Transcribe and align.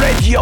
ready, 0.00 0.36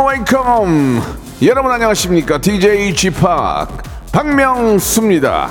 welcome. 0.00 1.00
여러분 1.42 1.70
안녕하십니까? 1.72 2.38
DJ 2.38 2.94
p 2.94 3.10
박명수입니다. 4.10 5.50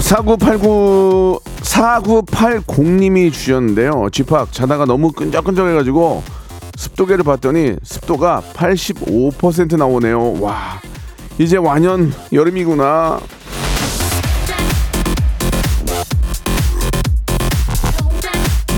사구팔구 0.00 1.40
4980님이 1.70 3.32
주셨는데요. 3.32 4.08
집합 4.12 4.52
자다가 4.52 4.84
너무 4.84 5.12
끈적끈적해가지고 5.12 6.22
습도계를 6.76 7.24
봤더니 7.24 7.76
습도가 7.82 8.42
85% 8.54 9.76
나오네요. 9.76 10.40
와, 10.40 10.80
이제 11.38 11.56
완연 11.56 12.12
여름이구나. 12.32 13.20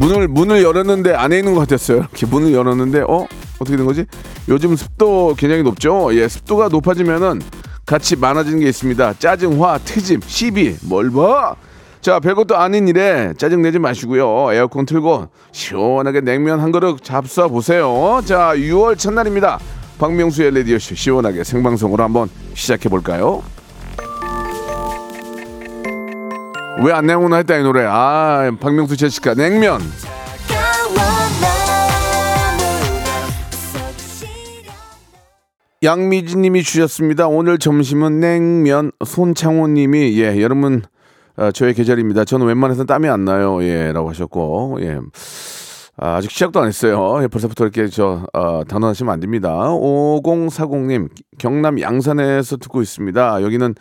문을 0.00 0.28
문을 0.28 0.62
열었는데 0.62 1.14
안에 1.14 1.38
있는 1.38 1.54
것 1.54 1.60
같았어요. 1.60 1.98
이렇게 1.98 2.26
문을 2.26 2.52
열었는데 2.52 3.04
어 3.08 3.26
어떻게 3.58 3.76
된 3.76 3.86
거지? 3.86 4.04
요즘 4.48 4.76
습도 4.76 5.34
굉장히 5.38 5.62
높죠. 5.62 6.14
예, 6.14 6.28
습도가 6.28 6.68
높아지면은 6.68 7.40
같이 7.86 8.16
많아지는 8.16 8.60
게 8.60 8.68
있습니다. 8.68 9.14
짜증, 9.18 9.62
화, 9.62 9.78
트집, 9.78 10.24
시비, 10.26 10.76
뭘 10.82 11.10
봐? 11.10 11.54
자, 12.02 12.18
별것도 12.18 12.56
아닌 12.56 12.88
일에 12.88 13.32
짜증 13.38 13.62
내지 13.62 13.78
마시고요. 13.78 14.52
에어컨 14.52 14.86
틀고 14.86 15.28
시원하게 15.52 16.20
냉면 16.22 16.58
한 16.58 16.72
그릇 16.72 17.00
잡숴 17.00 17.48
보세요. 17.48 18.20
자, 18.24 18.54
6월 18.56 18.98
첫날입니다. 18.98 19.60
박명수의 20.00 20.50
레디오쇼 20.50 20.96
시원하게 20.96 21.44
생방송으로 21.44 22.02
한번 22.02 22.28
시작해 22.54 22.88
볼까요? 22.88 23.44
왜안 26.84 27.06
내오나 27.06 27.36
했다 27.36 27.56
이 27.56 27.62
노래. 27.62 27.84
아, 27.86 28.50
박명수 28.58 28.96
제시카 28.96 29.34
냉면. 29.34 29.80
양미진님이 35.84 36.64
주셨습니다. 36.64 37.28
오늘 37.28 37.58
점심은 37.58 38.18
냉면. 38.18 38.90
손창호님이 39.04 40.20
예 40.20 40.42
여러분 40.42 40.82
아, 41.36 41.50
저의 41.50 41.74
계절입니다. 41.74 42.24
저는 42.24 42.46
웬만해서 42.46 42.84
땀이 42.84 43.08
안 43.08 43.24
나요. 43.24 43.62
예 43.64 43.92
라고 43.92 44.08
하셨고 44.10 44.78
예. 44.82 44.98
아, 45.96 46.16
아직 46.16 46.30
시작도 46.30 46.60
안 46.60 46.68
했어요. 46.68 47.20
예, 47.22 47.28
벌써부터 47.28 47.64
이렇게 47.64 47.86
저 47.88 48.26
어, 48.32 48.62
단언하시면 48.66 49.12
안 49.12 49.20
됩니다. 49.20 49.50
5040님 49.50 51.08
경남 51.38 51.80
양산에서 51.80 52.56
듣고 52.58 52.82
있습니다. 52.82 53.42
여기는 53.42 53.74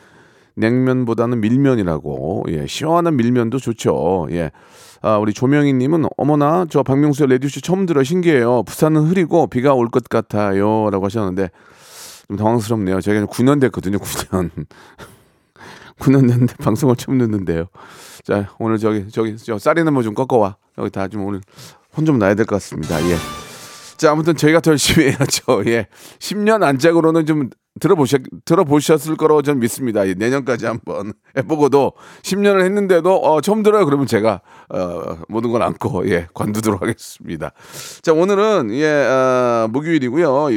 냉면보다는 0.55 1.39
밀면이라고 1.41 2.45
예 2.49 2.67
시원한 2.67 3.15
밀면도 3.17 3.59
좋죠. 3.59 4.27
예. 4.31 4.51
아, 5.01 5.17
우리 5.17 5.33
조명희님은 5.33 6.05
어머나 6.17 6.67
저 6.69 6.83
박명수의 6.83 7.27
레디쇼 7.29 7.61
처음 7.61 7.85
들어 7.85 8.03
신기해요. 8.03 8.63
부산은 8.63 9.03
흐리고 9.07 9.47
비가 9.47 9.73
올 9.73 9.87
것 9.89 10.03
같아요 10.07 10.89
라고 10.91 11.05
하셨는데 11.05 11.49
좀 12.27 12.37
당황스럽네요. 12.37 13.01
제가 13.01 13.25
9년 13.25 13.59
됐거든요. 13.61 13.97
9년. 13.97 14.49
9년 16.01 16.27
됐는데 16.27 16.55
방송을 16.63 16.95
처음 16.95 17.17
듣는데요. 17.19 17.65
자 18.23 18.49
오늘 18.59 18.77
저기 18.77 19.07
저기 19.09 19.37
저 19.37 19.57
쌀이나 19.57 19.91
뭐좀 19.91 20.13
꺾어와. 20.13 20.57
여기 20.77 20.89
다 20.89 21.07
좀 21.07 21.25
오늘 21.25 21.41
혼 21.97 22.05
좀 22.05 22.17
나야 22.19 22.35
될 22.35 22.45
것 22.45 22.55
같습니다. 22.55 23.01
예. 23.09 23.15
자 23.97 24.11
아무튼 24.11 24.35
저희가 24.35 24.59
더 24.61 24.71
열심히 24.71 25.07
해야죠. 25.09 25.63
예. 25.67 25.87
10년 26.19 26.63
안짝으로는 26.63 27.25
좀 27.25 27.49
들어보셨 27.79 28.21
들어보셨을 28.45 29.15
거라고 29.15 29.41
저는 29.43 29.59
믿습니다. 29.61 30.07
예, 30.07 30.13
내년까지 30.13 30.65
한번 30.65 31.13
해보고도 31.37 31.93
10년을 32.23 32.63
했는데도 32.65 33.13
어, 33.15 33.41
처음 33.41 33.61
들어요. 33.63 33.85
그러면 33.85 34.07
제가 34.07 34.41
어, 34.69 35.17
모든 35.29 35.51
걸 35.51 35.61
안고 35.61 36.09
예 36.09 36.27
관두도록 36.33 36.81
하겠습니다. 36.81 37.51
자 38.01 38.13
오늘은 38.13 38.71
예 38.73 38.87
어, 38.87 39.67
목요일이고요. 39.71 40.47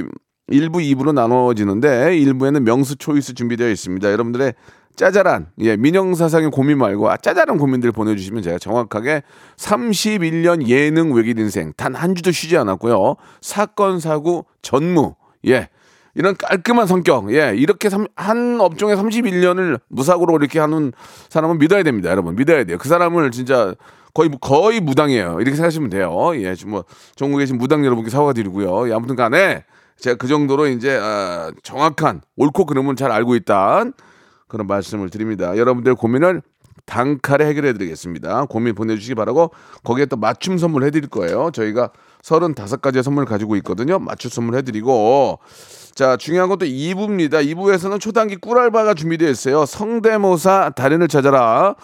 1부, 0.50 0.72
2부로 0.94 1.12
나눠지는데 1.14 2.10
1부에는 2.18 2.60
명수 2.64 2.96
초이스 2.96 3.34
준비되어 3.34 3.70
있습니다. 3.70 4.10
여러분들의 4.12 4.52
짜잘한 4.96 5.48
예 5.60 5.76
민영사상의 5.76 6.50
고민 6.50 6.78
말고 6.78 7.10
아, 7.10 7.16
짜잘한 7.16 7.58
고민들 7.58 7.90
보내주시면 7.92 8.42
제가 8.42 8.58
정확하게 8.58 9.22
31년 9.56 10.68
예능 10.68 11.12
외길 11.12 11.38
인생 11.38 11.72
단 11.76 11.94
한 11.94 12.14
주도 12.14 12.30
쉬지 12.32 12.56
않았고요. 12.58 13.16
사건 13.40 14.00
사고 14.00 14.46
전무 14.62 15.14
예. 15.46 15.68
이런 16.16 16.36
깔끔한 16.36 16.86
성격 16.86 17.32
예. 17.32 17.54
이렇게 17.56 17.88
삼, 17.88 18.06
한 18.14 18.60
업종에 18.60 18.94
31년을 18.94 19.80
무사고로 19.88 20.36
이렇게 20.36 20.58
하는 20.60 20.92
사람은 21.28 21.58
믿어야 21.58 21.82
됩니다 21.82 22.10
여러분. 22.10 22.36
믿어야 22.36 22.64
돼요. 22.64 22.78
그 22.78 22.88
사람을 22.88 23.30
진짜 23.30 23.74
거의 24.12 24.30
거의 24.40 24.80
무당이에요. 24.80 25.38
이렇게 25.40 25.52
생각하시면 25.56 25.90
돼요. 25.90 26.32
예 26.36 26.54
지금 26.54 26.72
뭐 26.72 26.84
전국에 27.16 27.42
계신 27.42 27.58
무당 27.58 27.84
여러분께 27.84 28.10
사과드리고요. 28.10 28.88
예, 28.90 28.92
아무튼간에 28.92 29.64
제가 29.98 30.16
그 30.16 30.26
정도로 30.28 30.66
이제 30.68 30.96
어, 30.96 31.52
정확한 31.62 32.20
옳고 32.36 32.66
그름은 32.66 32.96
잘 32.96 33.10
알고 33.12 33.34
있다 33.36 33.84
그런 34.54 34.68
말씀을 34.68 35.10
드립니다. 35.10 35.56
여러분들 35.56 35.96
고민을 35.96 36.40
단칼에 36.86 37.44
해결해 37.46 37.72
드리겠습니다. 37.72 38.44
고민 38.44 38.76
보내주시기 38.76 39.16
바라고 39.16 39.50
거기에 39.82 40.06
또 40.06 40.16
맞춤 40.16 40.58
선물 40.58 40.84
해드릴 40.84 41.08
거예요. 41.08 41.50
저희가 41.52 41.90
35가지의 42.22 43.02
선물 43.02 43.24
가지고 43.24 43.56
있거든요. 43.56 43.98
맞춤 43.98 44.30
선물 44.30 44.56
해드리고 44.56 45.40
자 45.96 46.16
중요한 46.16 46.48
것도 46.48 46.66
2부입니다. 46.66 47.44
2부에서는 47.44 47.98
초단기 47.98 48.36
꿀알바가 48.36 48.94
준비되어 48.94 49.28
있어요. 49.28 49.66
성대모사 49.66 50.72
달인을 50.76 51.08
찾아라. 51.08 51.74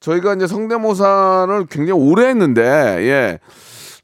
저희가 0.00 0.34
이제 0.34 0.46
성대모사를 0.46 1.66
굉장히 1.66 2.00
오래 2.00 2.28
했는데 2.28 2.62
예. 2.62 3.38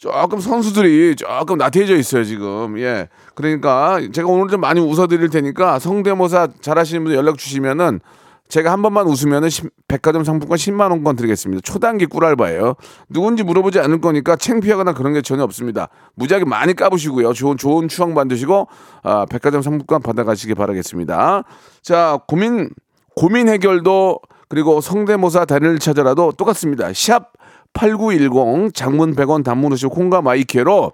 조금 0.04 0.38
선수들이 0.38 1.16
조금 1.16 1.56
나태해져 1.56 1.97
있어요 1.97 2.25
지금. 2.25 2.78
예. 2.78 3.09
그러니까 3.34 3.98
제가 4.12 4.28
오늘 4.28 4.48
좀 4.48 4.60
많이 4.60 4.78
웃어드릴 4.78 5.31
테니까 5.31 5.78
성대모사 5.78 6.48
잘하시는 6.60 7.03
분들 7.04 7.16
연락 7.16 7.38
주시면은 7.38 8.00
제가 8.48 8.70
한 8.70 8.82
번만 8.82 9.06
웃으면은 9.06 9.48
백화점 9.88 10.22
상품권 10.22 10.59
10만 10.59 10.91
원권 10.91 11.16
드리겠습니다. 11.16 11.62
초단기 11.62 12.04
꿀알바예요. 12.04 12.75
누군지 13.09 13.43
물어보지 13.44 13.81
않을 13.81 14.03
거니까 14.03 14.37
창피하거나 14.37 14.93
그런 14.93 15.14
게 15.14 15.22
전혀 15.22 15.43
없습니다. 15.43 15.88
무지하게 16.16 16.44
많이 16.44 16.75
까부시고요. 16.75 17.32
좋은 17.32 17.56
좋은 17.56 17.88
추억 17.88 18.12
만드시고 18.12 18.69
아, 19.04 19.25
백화점 19.31 19.62
상품권 19.62 20.03
받아가시기 20.03 20.54
바라겠습니다. 20.54 21.44
자 21.81 22.19
고민 22.28 22.69
고민 23.16 23.48
해결도 23.48 24.20
그리고 24.50 24.82
성대모사 24.82 25.47
달인을 25.47 25.78
찾아라도 25.78 26.32
똑같습니다. 26.32 26.93
샵 26.93 27.32
8910 27.75 28.73
장문 28.75 29.15
100원 29.15 29.45
단문 29.45 29.73
오시 29.73 29.87
콩과 29.87 30.23
마이케로 30.23 30.93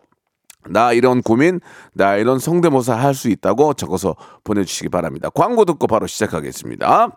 나 0.69 0.93
이런 0.93 1.23
고민, 1.23 1.61
나 1.95 2.17
이런 2.17 2.39
성대모사 2.39 2.95
할 2.95 3.15
수 3.15 3.29
있다고 3.31 3.75
적어서 3.75 4.15
보내주시기 4.45 4.89
바랍니다. 4.91 5.31
광고 5.31 5.65
듣고 5.65 5.87
바로 5.87 6.07
시작하겠습니다. 6.07 7.17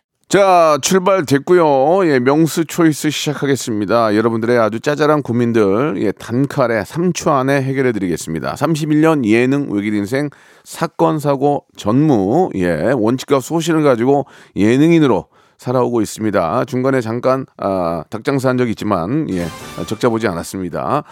자, 0.31 0.77
출발됐고요. 0.81 2.09
예, 2.09 2.19
명수 2.19 2.63
초이스 2.63 3.09
시작하겠습니다. 3.09 4.15
여러분들의 4.15 4.57
아주 4.59 4.79
짜잘한 4.79 5.23
고민들 5.23 5.95
예, 5.97 6.13
단칼에 6.13 6.83
3초 6.83 7.33
안에 7.33 7.61
해결해 7.61 7.91
드리겠습니다. 7.91 8.53
31년 8.53 9.25
예능 9.25 9.69
외길 9.69 9.93
인생 9.93 10.29
사건 10.63 11.19
사고 11.19 11.65
전무 11.75 12.49
예, 12.55 12.93
원칙과 12.95 13.41
소신을 13.41 13.83
가지고 13.83 14.25
예능인으로 14.55 15.25
살아오고 15.57 15.99
있습니다. 15.99 16.63
중간에 16.63 17.01
잠깐 17.01 17.45
아, 17.57 18.05
닭장사 18.09 18.47
한 18.47 18.57
적이 18.57 18.69
있지만 18.69 19.29
예, 19.31 19.45
적자 19.85 20.07
보지 20.07 20.29
않았습니다. 20.29 21.03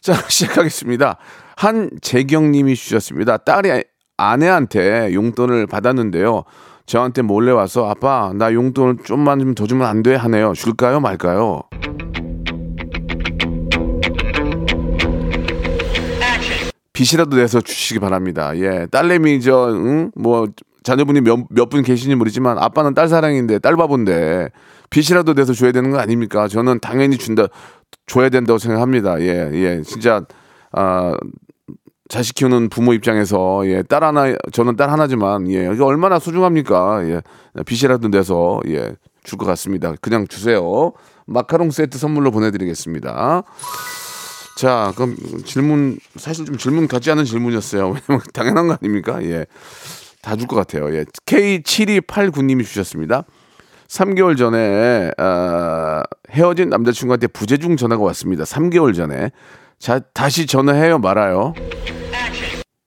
자, 0.00 0.14
시작하겠습니다. 0.28 1.18
한재경 1.54 2.50
님이 2.50 2.74
주셨습니다. 2.74 3.36
딸이 3.36 3.84
아내한테 4.16 5.14
용돈을 5.14 5.68
받았는데요. 5.68 6.42
저한테 6.86 7.22
몰래 7.22 7.50
와서 7.52 7.88
아빠 7.88 8.32
나 8.34 8.52
용돈을 8.52 8.98
좀만 9.04 9.38
좀 9.40 9.54
더 9.54 9.66
주면 9.66 9.86
안 9.86 10.02
돼 10.02 10.14
하네요. 10.14 10.52
줄까요 10.54 11.00
말까요? 11.00 11.62
빚이라도 16.92 17.36
내서 17.36 17.60
주시기 17.60 17.98
바랍니다. 18.00 18.56
예, 18.56 18.86
딸내미 18.90 19.40
저, 19.40 19.70
응? 19.72 20.10
뭐, 20.14 20.46
자녀분이 20.84 21.22
몇, 21.22 21.40
몇분 21.50 21.82
계시는지 21.82 22.14
모르지만 22.16 22.56
아빠는 22.58 22.94
딸 22.94 23.08
사랑인데, 23.08 23.58
딸 23.58 23.76
바본데, 23.76 24.50
빚이라도 24.90 25.34
내서 25.34 25.52
줘야 25.54 25.72
되는 25.72 25.90
거 25.90 25.98
아닙니까? 25.98 26.46
저는 26.46 26.78
당연히 26.80 27.16
준다, 27.18 27.46
줘야 28.06 28.28
된다고 28.28 28.58
생각합니다. 28.58 29.20
예, 29.22 29.50
예, 29.54 29.82
진짜, 29.82 30.24
아, 30.70 31.16
자식 32.08 32.34
키우는 32.34 32.68
부모 32.68 32.92
입장에서 32.92 33.66
예, 33.66 33.82
딸 33.82 34.04
하나 34.04 34.34
저는 34.52 34.76
딸 34.76 34.90
하나지만 34.90 35.50
예, 35.50 35.70
이게 35.72 35.82
얼마나 35.82 36.18
소중합니까? 36.18 37.08
예. 37.08 37.22
빚이라도 37.64 38.08
내서 38.08 38.60
예, 38.68 38.94
줄 39.24 39.38
것 39.38 39.46
같습니다. 39.46 39.94
그냥 40.02 40.26
주세요. 40.28 40.92
마카롱 41.26 41.70
세트 41.70 41.96
선물로 41.98 42.30
보내 42.30 42.50
드리겠습니다. 42.50 43.42
자, 44.58 44.92
그럼 44.96 45.16
질문 45.44 45.98
사실 46.16 46.44
좀 46.44 46.56
질문 46.58 46.86
같지 46.88 47.10
않은 47.10 47.24
질문이었어요. 47.24 47.86
왜냐면 47.86 48.24
당연한 48.34 48.68
거 48.68 48.76
아닙니까? 48.80 49.22
예. 49.24 49.46
다 50.22 50.36
줄 50.36 50.46
것 50.46 50.56
같아요. 50.56 50.94
예. 50.94 51.04
K7289님이 51.26 52.64
주셨습니다. 52.64 53.24
3개월 53.88 54.36
전에 54.36 55.10
아, 55.18 56.02
헤어진 56.30 56.68
남자친구한테 56.70 57.26
부재중 57.28 57.76
전화가 57.76 58.02
왔습니다. 58.04 58.44
3개월 58.44 58.94
전에. 58.94 59.30
자, 59.84 60.00
다시 60.14 60.46
전화해요 60.46 60.96
말아요. 60.98 61.52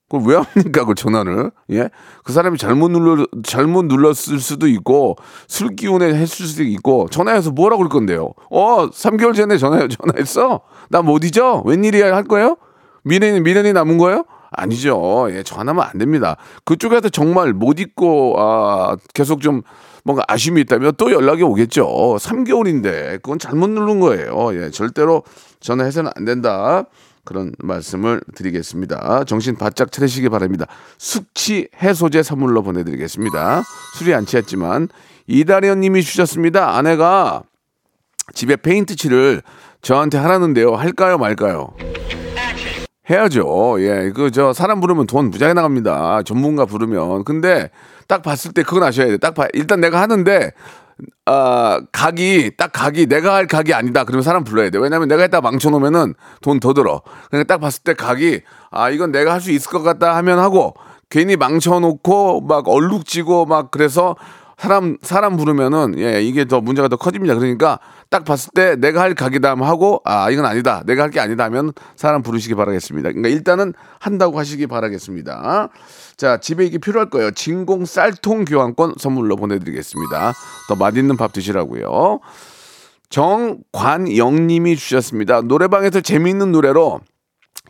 그걸 0.10 0.28
왜 0.28 0.36
합니까 0.36 0.84
그 0.84 0.96
전화를? 0.96 1.52
예? 1.70 1.92
그 2.24 2.34
사람이 2.34 2.58
잘못 2.58 2.90
눌러 2.90 3.28
잘못 3.44 3.86
눌렀을 3.86 4.40
수도 4.40 4.68
있고 4.68 5.16
술 5.48 5.76
기운에 5.76 6.08
했을 6.08 6.48
수도 6.48 6.64
있고 6.64 7.08
전화해서 7.12 7.52
뭐라고 7.52 7.84
그럴 7.84 7.90
건데요? 7.90 8.32
어 8.50 8.90
3개월 8.90 9.36
전에 9.36 9.60
전화 9.60 9.88
전화했어? 9.88 10.62
나 10.90 11.04
못 11.04 11.24
잊어 11.24 11.62
웬일이야? 11.66 12.16
할 12.16 12.24
거예요? 12.24 12.58
미련이 13.04 13.42
미련이 13.42 13.74
남은 13.74 14.00
거예요? 14.00 14.26
아니죠. 14.50 15.28
예 15.30 15.44
전화하면 15.44 15.84
안 15.84 16.00
됩니다. 16.00 16.38
그쪽에서 16.66 17.10
정말 17.10 17.54
못 17.54 17.80
잊고 17.80 18.34
아 18.40 18.96
계속 19.14 19.42
좀 19.42 19.62
뭔가 20.04 20.24
아쉬움이 20.30 20.62
있다면 20.62 20.94
또 20.98 21.12
연락이 21.12 21.44
오겠죠. 21.44 21.86
3개월인데 22.20 23.22
그건 23.22 23.38
잘못 23.38 23.70
누른 23.70 24.00
거예요. 24.00 24.50
예 24.54 24.72
절대로 24.72 25.24
전화해서는 25.60 26.12
안 26.16 26.26
된다 26.26 26.86
그런 27.26 27.52
말씀을 27.60 28.22
드리겠습니다. 28.36 29.26
정신 29.26 29.56
바짝 29.58 29.92
차리시기 29.92 30.30
바랍니다. 30.30 30.66
숙취 30.98 31.68
해소제 31.82 32.24
선물로 32.24 32.64
보내드리겠습니다. 32.64 33.64
술이 33.98 34.14
안 34.14 34.26
취했지만 34.26 34.88
이다리언 35.28 35.82
님이 35.82 36.04
주셨습니다. 36.04 36.78
아내가 36.78 37.44
집에 38.34 38.56
페인트 38.56 38.96
칠을 38.96 39.42
저한테 39.82 40.18
하라는데요. 40.18 40.76
할까요 40.76 41.18
말까요? 41.18 41.74
해야죠. 43.10 43.78
예, 43.80 44.12
그 44.14 44.32
저 44.32 44.52
사람 44.54 44.82
부르면 44.82 45.08
돈 45.08 45.30
무지하게 45.30 45.54
나갑니다. 45.54 46.24
전문가 46.24 46.66
부르면. 46.66 47.24
근데 47.24 47.70
딱 48.08 48.22
봤을 48.22 48.52
때 48.54 48.64
그건 48.64 48.84
아셔야 48.84 49.08
돼. 49.08 49.18
딱 49.18 49.34
봐. 49.34 49.48
일단 49.54 49.80
내가 49.80 50.02
하는데 50.02 50.52
아, 51.26 51.82
각이, 51.92 52.52
딱 52.58 52.72
각이, 52.74 53.06
내가 53.08 53.36
할 53.36 53.48
각이 53.48 53.74
아니다. 53.74 54.04
그러면 54.04 54.24
사람 54.24 54.44
불러야 54.44 54.70
돼. 54.70 54.80
왜냐면 54.80 55.08
내가 55.08 55.22
했다 55.24 55.42
망쳐놓으면은 55.42 56.16
돈 56.42 56.60
더 56.60 56.74
들어. 56.74 57.02
그러니까 57.30 57.54
딱 57.54 57.60
봤을 57.62 57.84
때 57.84 57.94
각이, 57.94 58.42
아, 58.72 58.90
이건 58.90 59.12
내가 59.12 59.34
할 59.34 59.42
수 59.42 59.52
있을 59.52 59.70
것 59.72 59.84
같다 59.84 60.16
하면 60.18 60.40
하고, 60.40 60.74
괜히 61.10 61.36
망쳐놓고, 61.38 62.42
막 62.42 62.68
얼룩지고, 62.68 63.46
막 63.46 63.72
그래서 63.72 64.16
사람, 64.58 64.98
사람 65.04 65.38
부르면은, 65.38 66.00
예, 66.00 66.22
이게 66.24 66.46
더 66.46 66.62
문제가 66.62 66.88
더 66.88 66.96
커집니다. 66.98 67.36
그러니까 67.36 67.80
딱 68.10 68.24
봤을 68.26 68.52
때 68.56 68.76
내가 68.76 69.02
할 69.02 69.14
각이다 69.16 69.56
하고, 69.56 70.02
아, 70.06 70.30
이건 70.30 70.46
아니다. 70.46 70.82
내가 70.86 71.04
할 71.04 71.12
게 71.12 71.20
아니다 71.20 71.44
하면 71.46 71.72
사람 71.96 72.22
부르시기 72.24 72.56
바라겠습니다. 72.56 73.10
그러니까 73.10 73.30
일단은 73.30 73.74
한다고 74.00 74.40
하시기 74.40 74.68
바라겠습니다. 74.68 75.70
자, 76.16 76.38
집에 76.40 76.66
이게 76.66 76.78
필요할 76.78 77.10
거예요. 77.10 77.32
진공 77.32 77.86
쌀통 77.86 78.46
교환권 78.46 78.96
선물로 78.98 79.36
보내드리겠습니다. 79.36 80.34
더 80.70 80.76
맛있는 80.76 81.18
밥 81.18 81.34
드시라고요. 81.34 82.20
정관영님이 83.10 84.76
주셨습니다. 84.76 85.42
노래방에서 85.42 86.02
재미있는 86.02 86.52
노래로 86.52 87.00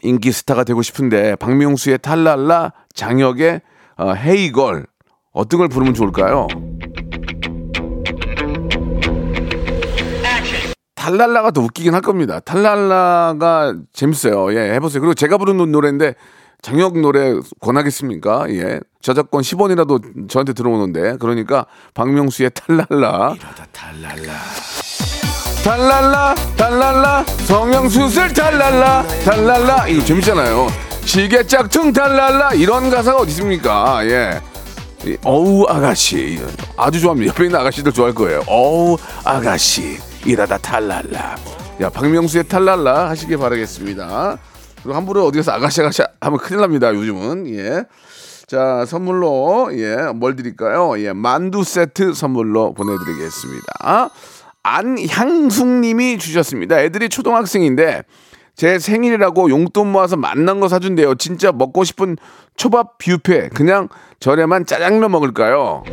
인기 0.04 0.32
스타가 0.32 0.64
되고 0.64 0.82
싶은데 0.82 1.36
박명수의 1.38 2.00
탈랄라, 2.00 2.74
장혁의 2.94 3.62
어, 3.98 4.12
헤이걸 4.14 4.86
어떤 5.34 5.58
걸 5.60 5.68
부르면 5.70 5.94
좋을까요? 5.94 6.48
탈랄라가 11.08 11.52
더 11.52 11.62
웃기긴 11.62 11.94
할 11.94 12.02
겁니다. 12.02 12.42
탈랄라가 12.42 13.76
재밌어요. 13.94 14.54
예, 14.54 14.74
해보세요. 14.74 15.00
그리고 15.00 15.14
제가 15.14 15.38
부르는 15.38 15.72
노래인데 15.72 16.16
장혁 16.62 17.00
노래 17.00 17.34
권하겠습니까? 17.62 18.48
예. 18.50 18.82
저작권 19.02 19.42
10원이라도 19.42 20.30
저한테 20.30 20.52
들어오는데. 20.52 21.16
그러니까 21.20 21.66
박명수의 21.94 22.52
탈랄라. 22.54 23.36
탈랄라, 25.64 26.36
탈랄라, 26.58 27.26
성형수술 27.46 28.34
탈랄라, 28.34 29.04
탈랄라. 29.24 29.88
이거 29.88 30.04
재밌잖아요. 30.04 30.68
시계 31.06 31.46
짝퉁 31.46 31.94
탈랄라. 31.94 32.54
이런 32.56 32.90
가사가 32.90 33.20
어디 33.20 33.30
있습니까? 33.30 34.06
예. 34.06 34.42
이, 35.06 35.16
어우, 35.24 35.66
아가씨. 35.70 36.42
아주 36.76 37.00
좋아합니다. 37.00 37.32
옆에 37.32 37.46
있는 37.46 37.60
아가씨들 37.60 37.94
좋아할 37.94 38.14
거예요. 38.14 38.44
어우, 38.48 38.98
아가씨. 39.24 40.00
이러다 40.28 40.58
탈랄라. 40.58 41.36
야, 41.82 41.90
박명수의 41.90 42.48
탈랄라 42.48 43.10
하시길 43.10 43.38
바라겠습니다. 43.38 44.38
그리고 44.84 44.96
함부로 44.96 45.26
어디서 45.26 45.52
아가씨 45.54 45.82
아가씨 45.82 46.04
하면 46.22 46.40
큰일 46.40 46.62
납니다. 46.62 46.94
요즘은 46.94 47.48
예. 47.56 47.86
자 48.46 48.86
선물로 48.86 49.70
예 49.74 50.12
뭘 50.16 50.36
드릴까요? 50.38 50.98
예 51.00 51.12
만두 51.14 51.64
세트 51.64 52.14
선물로 52.14 52.74
보내드리겠습니다. 52.74 54.10
안향숙님이 54.64 56.18
주셨습니다. 56.18 56.80
애들이 56.82 57.10
초등학생인데 57.10 58.04
제 58.56 58.80
생일이라고 58.80 59.50
용돈 59.50 59.92
모아서 59.92 60.16
만난 60.16 60.60
거 60.60 60.68
사준대요. 60.68 61.16
진짜 61.16 61.52
먹고 61.52 61.84
싶은 61.84 62.18
초밥 62.56 62.98
뷔페 62.98 63.50
그냥 63.50 63.90
저렴한 64.20 64.66
짜장면 64.66 65.12
먹을까요? 65.12 65.84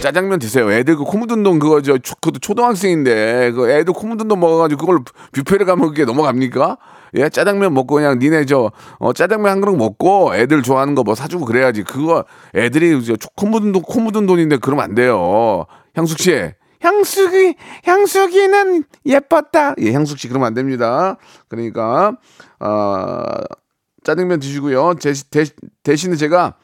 짜장면 0.00 0.38
드세요. 0.38 0.70
애들 0.70 0.96
그 0.96 1.04
코무든돈 1.04 1.58
그거 1.58 1.82
저 1.82 1.98
초- 1.98 2.14
그것도 2.16 2.38
초등학생인데 2.38 3.50
그 3.52 3.68
애들 3.70 3.92
코무든돈 3.92 4.38
먹어가지고 4.38 4.80
그걸 4.86 5.00
뷔페를 5.32 5.66
가면 5.66 5.88
그게 5.88 6.04
넘어갑니까? 6.04 6.78
예, 7.14 7.28
짜장면 7.28 7.74
먹고 7.74 7.96
그냥 7.96 8.18
니네 8.18 8.44
저 8.44 8.70
어, 8.98 9.12
짜장면 9.12 9.50
한 9.50 9.60
그릇 9.60 9.74
먹고 9.76 10.34
애들 10.36 10.62
좋아하는 10.62 10.94
거 10.94 11.02
뭐 11.02 11.14
사주고 11.14 11.46
그래야지. 11.46 11.82
그거 11.82 12.24
애들이 12.54 13.04
저 13.04 13.16
초- 13.16 13.28
코묻은 13.34 13.72
돈 13.72 13.82
코묻은 13.82 14.26
돈인데 14.26 14.58
그러면 14.58 14.84
안 14.84 14.94
돼요. 14.94 15.64
향숙 15.94 16.18
씨. 16.20 16.52
향숙이 16.80 17.54
향숙이는 17.84 18.84
예뻤다. 19.04 19.74
예, 19.80 19.92
향숙 19.92 20.18
씨 20.18 20.28
그러면 20.28 20.46
안 20.46 20.54
됩니다. 20.54 21.16
그러니까 21.48 22.16
아 22.60 23.24
짜장면 24.04 24.38
드시고요. 24.38 24.94
대, 25.00 25.12
대, 25.30 25.44
대신에 25.82 26.14
제가 26.14 26.54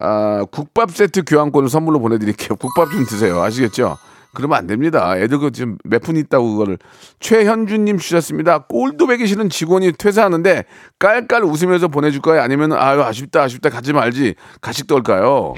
아, 0.00 0.44
국밥 0.50 0.90
세트 0.90 1.24
교환권을 1.24 1.68
선물로 1.68 2.00
보내드릴게요. 2.00 2.56
국밥 2.56 2.90
좀 2.90 3.04
드세요. 3.04 3.40
아시겠죠? 3.42 3.96
그러면 4.32 4.58
안 4.58 4.66
됩니다. 4.68 5.18
애들 5.18 5.38
그 5.38 5.50
지금 5.50 5.76
몇 5.84 6.02
푼 6.02 6.16
있다고 6.16 6.52
그거를. 6.52 6.78
최현주님 7.18 7.98
주셨습니다. 7.98 8.58
꼴도 8.68 9.08
배기 9.08 9.26
싫은 9.26 9.50
직원이 9.50 9.92
퇴사하는데 9.92 10.64
깔깔 11.00 11.42
웃으면서 11.44 11.88
보내줄까요? 11.88 12.40
아니면 12.40 12.72
아유 12.72 13.02
아쉽다 13.02 13.42
아쉽다 13.42 13.70
가지 13.70 13.92
말지 13.92 14.36
가식도 14.60 14.94
올까요? 14.94 15.54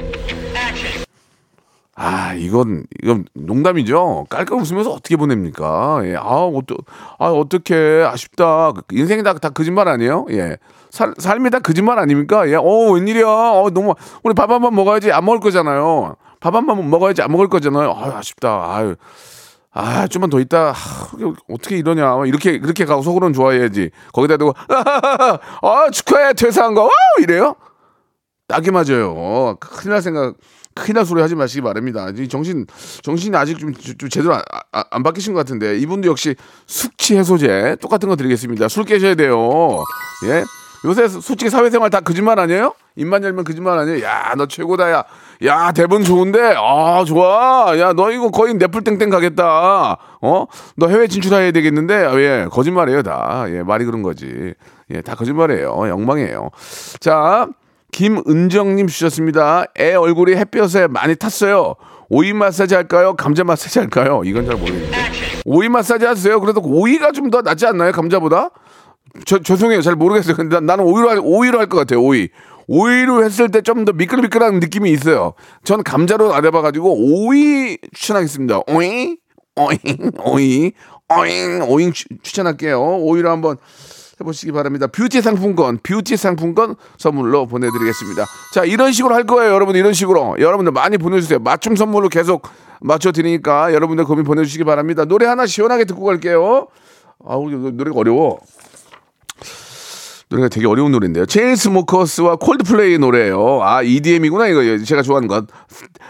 아 1.95 2.33
이건 2.35 2.85
이건 3.03 3.27
농담이죠. 3.35 4.27
깔깔 4.31 4.59
웃으면서 4.59 4.91
어떻게 4.93 5.17
보냅니까? 5.17 6.01
예. 6.05 6.17
아 6.17 6.23
어떠 6.23 6.77
아 7.19 7.27
어떻게 7.27 8.05
아쉽다. 8.09 8.73
인생이 8.91 9.23
다, 9.23 9.35
다 9.35 9.51
거짓말 9.51 9.89
아니에요? 9.89 10.25
예. 10.31 10.57
살, 10.91 11.13
삶이 11.19 11.51
다 11.51 11.59
거짓말 11.61 11.99
아닙니까? 11.99 12.49
예. 12.49 12.55
어 12.55 12.93
웬일이야? 12.93 13.27
어 13.27 13.71
너무 13.75 13.95
우리 14.23 14.35
밥 14.35 14.51
한 14.51 14.61
번 14.63 14.75
먹어야지 14.75 15.13
안 15.13 15.25
먹을 15.25 15.41
거잖아요. 15.41 16.17
밥 16.41 16.55
한 16.55 16.65
번 16.67 16.89
먹어야지 16.89 17.21
안 17.23 17.31
먹을 17.31 17.49
거잖아요. 17.49 17.91
아 17.93 18.17
아쉽다. 18.19 18.75
아유. 18.75 18.95
아, 19.75 20.07
좀만 20.07 20.29
더 20.29 20.39
있다. 20.39 20.73
하, 20.73 21.07
어떻게 21.51 21.79
이러냐. 21.79 22.27
이렇게, 22.27 22.51
이렇게 22.51 22.85
가고 22.85 23.01
속으로는 23.01 23.33
좋아해야지. 23.33 23.89
거기다 24.13 24.37
대고, 24.37 24.53
아, 24.69 25.89
축하해. 25.91 26.35
퇴사한 26.35 26.75
거. 26.75 26.83
와! 26.85 26.91
이래요? 27.23 27.55
딱이 28.49 28.71
맞아요. 28.71 29.57
큰일 29.61 29.93
날 29.95 30.03
생각, 30.03 30.35
큰일 30.75 30.95
날 30.95 31.05
소리 31.05 31.21
하지 31.21 31.35
마시기 31.35 31.61
바랍니다. 31.61 32.09
이 32.17 32.29
정신, 32.29 32.67
정신이 33.03 33.37
아직 33.37 33.59
좀, 33.59 33.75
좀 33.75 34.09
제대로 34.09 34.35
안, 34.35 34.43
안, 34.73 34.85
안 34.91 35.03
바뀌신 35.03 35.33
것 35.33 35.41
같은데, 35.41 35.79
이분도 35.79 36.09
역시 36.09 36.35
숙취 36.67 37.17
해소제 37.17 37.77
똑같은 37.81 38.09
거 38.09 38.17
드리겠습니다. 38.17 38.69
술 38.69 38.85
깨셔야 38.85 39.15
돼요. 39.15 39.83
예? 40.27 40.45
요새 40.85 41.07
솔직히 41.07 41.49
사회생활 41.49 41.91
다 41.91 42.01
거짓말 42.01 42.41
아니에요? 42.41 42.75
입만 42.97 43.23
열면 43.23 43.45
거짓말 43.45 43.79
아니에요? 43.79 44.03
야, 44.05 44.35
너 44.37 44.47
최고다, 44.47 44.91
야. 44.91 45.05
야, 45.45 45.73
대본 45.73 46.03
좋은데? 46.03 46.55
아, 46.57 47.05
좋아. 47.07 47.79
야, 47.79 47.93
너 47.93 48.11
이거 48.11 48.31
거의 48.31 48.55
넷플 48.55 48.83
땡땡 48.83 49.09
가겠다. 49.09 49.97
어? 50.21 50.47
너 50.77 50.89
해외 50.89 51.07
진출해야 51.07 51.53
되겠는데? 51.53 51.95
아, 51.95 52.19
예, 52.19 52.49
거짓말이에요, 52.51 53.03
다. 53.03 53.45
예, 53.49 53.63
말이 53.63 53.85
그런 53.85 54.03
거지. 54.03 54.55
예, 54.91 55.01
다 55.03 55.15
거짓말이에요. 55.15 55.89
영망이에요. 55.89 56.51
자, 56.99 57.47
김은정님 57.93 58.89
주셨습니다. 58.89 59.67
애 59.79 59.95
얼굴이 59.95 60.35
햇볕에 60.35 60.87
많이 60.89 61.15
탔어요. 61.15 61.75
오이 62.09 62.33
마사지 62.33 62.75
할까요? 62.75 63.15
감자 63.15 63.45
마사지 63.45 63.79
할까요? 63.79 64.23
이건 64.25 64.47
잘 64.47 64.57
모르겠는데. 64.57 64.97
오이 65.45 65.69
마사지 65.69 66.05
하세요. 66.05 66.41
그래도 66.41 66.61
오이가 66.65 67.13
좀 67.13 67.31
더 67.31 67.43
낫지 67.43 67.67
않나요? 67.67 67.93
감자보다? 67.93 68.51
저, 69.27 69.39
죄송해요. 69.39 69.83
잘 69.83 69.95
모르겠어요. 69.95 70.37
근데 70.37 70.57
난- 70.57 70.67
나는 70.67 70.85
오이로 70.85 71.09
할, 71.11 71.19
오이로 71.23 71.59
할 71.59 71.69
것 71.69 71.79
같아요. 71.79 72.03
오이. 72.03 72.29
오이로 72.67 73.25
했을 73.25 73.51
때 73.51 73.61
좀 73.61 73.85
더 73.85 73.93
미끌미끌한 73.93 74.59
느낌이 74.61 74.91
있어요. 74.91 75.35
전 75.65 75.83
감자로 75.83 76.33
안 76.35 76.45
해봐가지고 76.47 76.95
오이 77.27 77.77
추천하겠습니다. 77.95 78.61
오이, 78.69 79.17
오이, 79.57 79.79
오이, 80.25 80.73
오이, 81.15 81.61
오이 81.69 81.93
추- 81.93 82.07
추천할게요. 82.23 82.81
오이로 83.01 83.31
한번 83.31 83.57
해보시기 84.23 84.53
바랍니다. 84.53 84.87
뷰티 84.87 85.21
상품권, 85.21 85.79
뷰티 85.83 86.17
상품권 86.17 86.77
선물로 86.97 87.47
보내드리겠습니다. 87.47 88.25
자, 88.55 88.65
이런 88.65 88.93
식으로 88.93 89.15
할 89.15 89.25
거예요, 89.25 89.53
여러분. 89.53 89.77
이런 89.77 89.93
식으로. 89.93 90.37
여러분들 90.39 90.73
많이 90.73 90.99
보내주세요. 90.99 91.39
맞춤 91.41 91.77
선물로 91.77 92.09
계속 92.09 92.49
맞춰드리니까 92.81 93.75
여러분들 93.75 94.05
고민 94.05 94.25
보내주시기 94.25 94.65
바랍니다. 94.65 95.05
노래 95.05 95.27
하나 95.27 95.47
시원하게 95.47 95.85
듣고 95.85 96.05
갈게요. 96.05 96.69
아우, 97.25 97.51
노래가 97.51 97.99
어려워. 97.99 98.41
노래가 100.29 100.49
되게 100.49 100.67
어려운 100.67 100.93
노래인데요. 100.93 101.27
체인스 101.27 101.69
모커스와 101.69 102.37
콜드플레이의 102.37 102.99
노래예요. 102.99 103.63
아, 103.63 103.83
EDM이구나, 103.83 104.47
이거. 104.49 104.79
제가 104.83 105.03
좋아하는 105.03 105.29
것. 105.29 105.47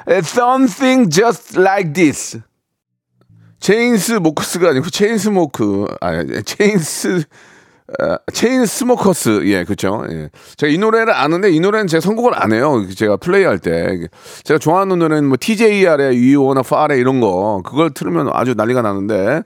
Something 0.08 1.10
just 1.10 1.58
like 1.58 1.92
this. 1.92 2.40
체인스 3.62 4.14
모커스가 4.14 4.70
아니고 4.70 4.90
체인스 4.90 5.28
모크 5.28 5.86
아 6.00 6.24
체인스 6.44 7.22
아, 8.00 8.18
체인스모커스. 8.32 9.42
예 9.44 9.64
그렇죠. 9.64 10.04
예. 10.10 10.30
제가 10.56 10.72
이 10.72 10.78
노래를 10.78 11.12
아는데 11.12 11.50
이 11.50 11.60
노래는 11.60 11.86
제가 11.86 12.00
선곡을 12.00 12.32
안 12.34 12.52
해요. 12.52 12.86
제가 12.94 13.16
플레이할 13.16 13.58
때. 13.58 14.08
제가 14.44 14.58
좋아하는 14.58 14.98
노래는 14.98 15.28
뭐 15.28 15.36
TJR의 15.38 16.18
위오나 16.18 16.62
파레 16.62 16.98
이런 16.98 17.20
거. 17.20 17.62
그걸 17.64 17.90
틀으면 17.92 18.30
아주 18.32 18.54
난리가 18.54 18.82
나는데. 18.82 19.42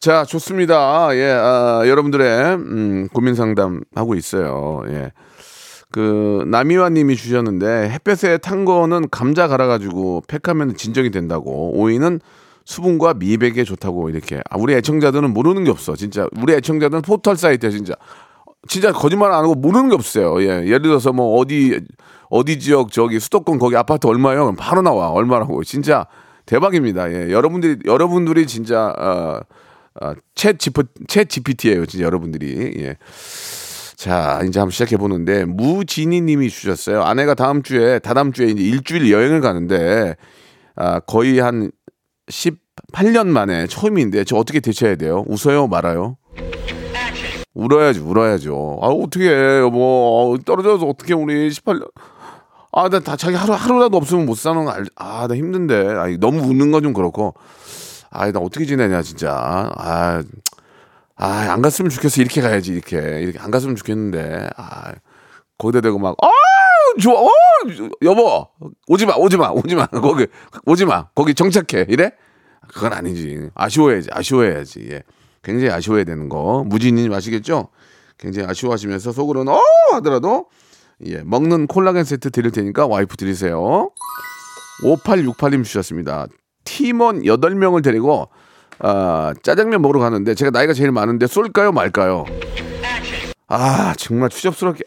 자 0.00 0.24
좋습니다. 0.24 1.08
예 1.14 1.30
아, 1.32 1.82
여러분들의 1.86 2.54
음, 2.54 3.08
고민 3.12 3.34
상담 3.34 3.80
하고 3.94 4.14
있어요. 4.14 4.82
예. 4.88 5.12
그 5.92 6.44
남이와님이 6.46 7.16
주셨는데 7.16 7.90
햇볕에 7.90 8.38
탄 8.38 8.64
거는 8.64 9.08
감자 9.10 9.48
갈아가지고 9.48 10.22
팩하면 10.28 10.76
진정이 10.76 11.10
된다고. 11.10 11.72
오이는 11.74 12.20
수분과 12.64 13.14
미백에 13.14 13.64
좋다고 13.64 14.10
이렇게. 14.10 14.40
아, 14.50 14.56
우리 14.58 14.74
애청자들은 14.74 15.32
모르는 15.32 15.64
게 15.64 15.70
없어. 15.70 15.96
진짜 15.96 16.26
우리 16.40 16.54
애청자들은 16.54 17.02
포털 17.02 17.36
사이트에 17.36 17.70
진짜. 17.70 17.94
진짜 18.68 18.92
거짓말 18.92 19.32
안 19.32 19.44
하고 19.44 19.54
모르는 19.54 19.88
게 19.88 19.94
없어요. 19.94 20.42
예. 20.42 20.66
예를 20.66 20.82
들어서 20.82 21.12
뭐 21.12 21.38
어디 21.38 21.80
어디 22.28 22.58
지역 22.58 22.92
저기 22.92 23.18
수도권 23.18 23.58
거기 23.58 23.76
아파트 23.76 24.06
얼마요? 24.06 24.54
바로 24.56 24.82
나와. 24.82 25.10
얼마라고. 25.10 25.64
진짜 25.64 26.06
대박입니다. 26.46 27.10
예. 27.12 27.30
여러분들이 27.30 27.78
여러분들이 27.86 28.46
진짜 28.46 28.94
어, 28.98 29.40
어, 30.00 30.12
챗 30.34 30.58
지프 30.58 30.82
챗 31.08 31.28
GPT예요 31.28 31.86
진짜 31.86 32.04
여러분들이. 32.04 32.74
예. 32.78 32.96
자, 34.00 34.40
이제 34.48 34.58
한번 34.58 34.70
시작해 34.70 34.96
보는데 34.96 35.44
무진이 35.44 36.22
님이 36.22 36.48
주셨어요. 36.48 37.02
아내가 37.02 37.34
다음 37.34 37.62
주에 37.62 37.98
다다음 37.98 38.32
주에 38.32 38.46
이제 38.48 38.62
일주일 38.62 39.10
여행을 39.10 39.42
가는데 39.42 40.16
아, 40.74 41.00
거의 41.00 41.38
한 41.38 41.70
18년 42.30 43.26
만에 43.28 43.66
처음인데 43.66 44.24
저 44.24 44.36
어떻게 44.36 44.60
대처해야 44.60 44.96
돼요? 44.96 45.24
웃어요, 45.28 45.66
말아요? 45.66 46.16
울어야지, 47.54 47.98
울어야죠. 48.00 48.78
아, 48.80 48.86
어떻게 48.86 49.28
해, 49.28 49.58
여보. 49.58 50.38
떨어져서 50.46 50.86
어떻게 50.86 51.14
우리 51.14 51.50
18년. 51.50 51.90
아, 52.72 52.88
나 52.88 53.00
다 53.00 53.16
자기 53.16 53.34
하루, 53.36 53.52
하루라도 53.52 53.96
없으면 53.96 54.24
못 54.26 54.36
사는 54.36 54.64
거 54.64 54.70
알, 54.70 54.86
아, 54.96 55.26
나 55.28 55.34
힘든데. 55.34 55.88
아, 55.96 56.06
너무 56.20 56.40
웃는 56.42 56.70
건 56.70 56.82
좀 56.84 56.92
그렇고. 56.92 57.34
아, 58.10 58.30
나 58.30 58.38
어떻게 58.38 58.64
지내냐, 58.64 59.02
진짜. 59.02 59.32
아, 59.76 60.22
아, 61.16 61.26
안 61.50 61.60
갔으면 61.60 61.90
좋겠어. 61.90 62.20
이렇게 62.22 62.40
가야지, 62.40 62.72
이렇게. 62.72 62.96
이렇게 63.20 63.38
안 63.40 63.50
갔으면 63.50 63.74
좋겠는데. 63.76 64.50
아, 64.56 64.92
거기다 65.58 65.80
대고 65.80 65.98
막, 65.98 66.16
아, 66.22 66.28
좋아, 66.98 67.20
어, 67.20 67.28
여보, 68.02 68.48
오지 68.88 69.06
마, 69.06 69.14
오지 69.14 69.36
마, 69.36 69.50
오지 69.50 69.74
마. 69.74 69.86
거기, 70.00 70.26
오지 70.66 70.84
마. 70.86 71.08
거기 71.14 71.34
정착해. 71.34 71.86
이래? 71.88 72.12
그건 72.68 72.92
아니지. 72.92 73.50
아쉬워야지, 73.54 74.08
아쉬워야지. 74.12 74.88
예. 74.90 75.02
굉장히 75.42 75.72
아쉬워야 75.72 76.04
되는 76.04 76.28
거. 76.28 76.64
무진님 76.66 77.12
아시겠죠? 77.12 77.68
굉장히 78.18 78.48
아쉬워하시면서 78.48 79.12
속으로는, 79.12 79.52
어! 79.52 79.60
하더라도, 79.92 80.46
예, 81.06 81.22
먹는 81.24 81.66
콜라겐 81.66 82.04
세트 82.04 82.30
드릴 82.30 82.50
테니까 82.50 82.86
와이프 82.86 83.16
드리세요. 83.16 83.90
5868님 84.82 85.64
주셨습니다. 85.64 86.26
팀원 86.64 87.22
8명을 87.22 87.82
데리고 87.82 88.28
아, 88.78 89.34
짜장면 89.42 89.82
먹으러 89.82 90.00
가는데 90.00 90.34
제가 90.34 90.50
나이가 90.50 90.72
제일 90.72 90.90
많은데 90.92 91.26
쏠까요 91.26 91.72
말까요? 91.72 92.24
아 93.48 93.94
정말 93.98 94.30
추접스럽게 94.30 94.84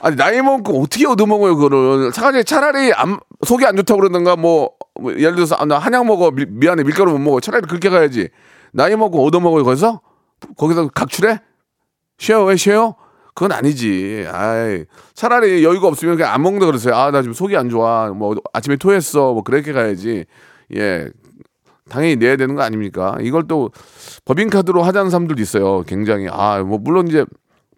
아니 0.00 0.16
나이 0.16 0.40
먹고 0.42 0.82
어떻게 0.82 1.06
얻어먹어요 1.06 1.56
그거를? 1.56 2.12
차라리 2.12 2.44
차라리 2.44 2.92
안, 2.94 3.18
속이 3.46 3.64
안 3.66 3.76
좋다고 3.76 4.00
그러던가 4.00 4.36
뭐, 4.36 4.70
뭐 5.00 5.12
예를 5.14 5.34
들어서 5.34 5.54
아, 5.56 5.64
나 5.64 5.78
한약 5.78 6.06
먹어. 6.06 6.30
미, 6.30 6.46
미안해. 6.48 6.84
밀가루 6.84 7.12
못 7.12 7.18
먹어. 7.18 7.40
차라리 7.40 7.66
그렇게 7.66 7.88
가야지. 7.90 8.28
나이 8.72 8.96
먹고 8.96 9.24
얻어먹어요 9.26 9.64
거기서? 9.64 10.00
거기서 10.56 10.88
각출해? 10.88 11.40
쉬어 12.18 12.44
왜 12.44 12.56
쉬어 12.56 12.94
그건 13.34 13.52
아니지. 13.52 14.26
아이 14.32 14.84
차라리 15.14 15.64
여유가 15.64 15.88
없으면 15.88 16.16
그냥 16.16 16.32
안 16.32 16.42
먹는다 16.42 16.66
그러세요. 16.66 16.94
아 16.94 17.10
나 17.10 17.20
지금 17.22 17.34
속이 17.34 17.56
안 17.56 17.68
좋아. 17.68 18.08
뭐 18.08 18.36
아침에 18.52 18.76
토했어. 18.76 19.32
뭐 19.34 19.42
그렇게 19.42 19.72
가야지. 19.72 20.24
예. 20.74 21.08
당연히 21.88 22.16
내야 22.16 22.36
되는 22.36 22.54
거 22.54 22.62
아닙니까? 22.62 23.16
이걸 23.20 23.48
또 23.48 23.70
법인카드로 24.24 24.82
하자는 24.82 25.10
사람들도 25.10 25.42
있어요. 25.42 25.82
굉장히. 25.82 26.28
아 26.30 26.62
뭐 26.62 26.78
물론 26.78 27.08
이제 27.08 27.24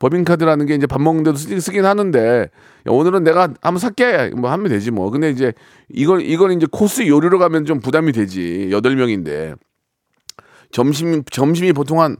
법인카드라는 0.02 0.66
게 0.66 0.74
이제 0.74 0.88
밥 0.88 1.00
먹는데도 1.00 1.36
쓰, 1.36 1.60
쓰긴 1.60 1.84
하는데 1.84 2.18
야, 2.40 2.48
오늘은 2.90 3.22
내가 3.22 3.54
한번 3.62 3.78
살게 3.78 4.30
뭐 4.36 4.50
하면 4.50 4.68
되지 4.68 4.90
뭐. 4.90 5.10
근데 5.10 5.30
이제 5.30 5.52
이걸 5.88 6.22
이걸 6.22 6.50
이제 6.52 6.66
코스 6.70 7.06
요리로 7.06 7.38
가면 7.38 7.66
좀 7.66 7.78
부담이 7.80 8.10
되지 8.10 8.68
여덟 8.72 8.96
명인데 8.96 9.54
점심 10.72 11.22
점심이 11.30 11.72
보통 11.72 12.00
한 12.00 12.16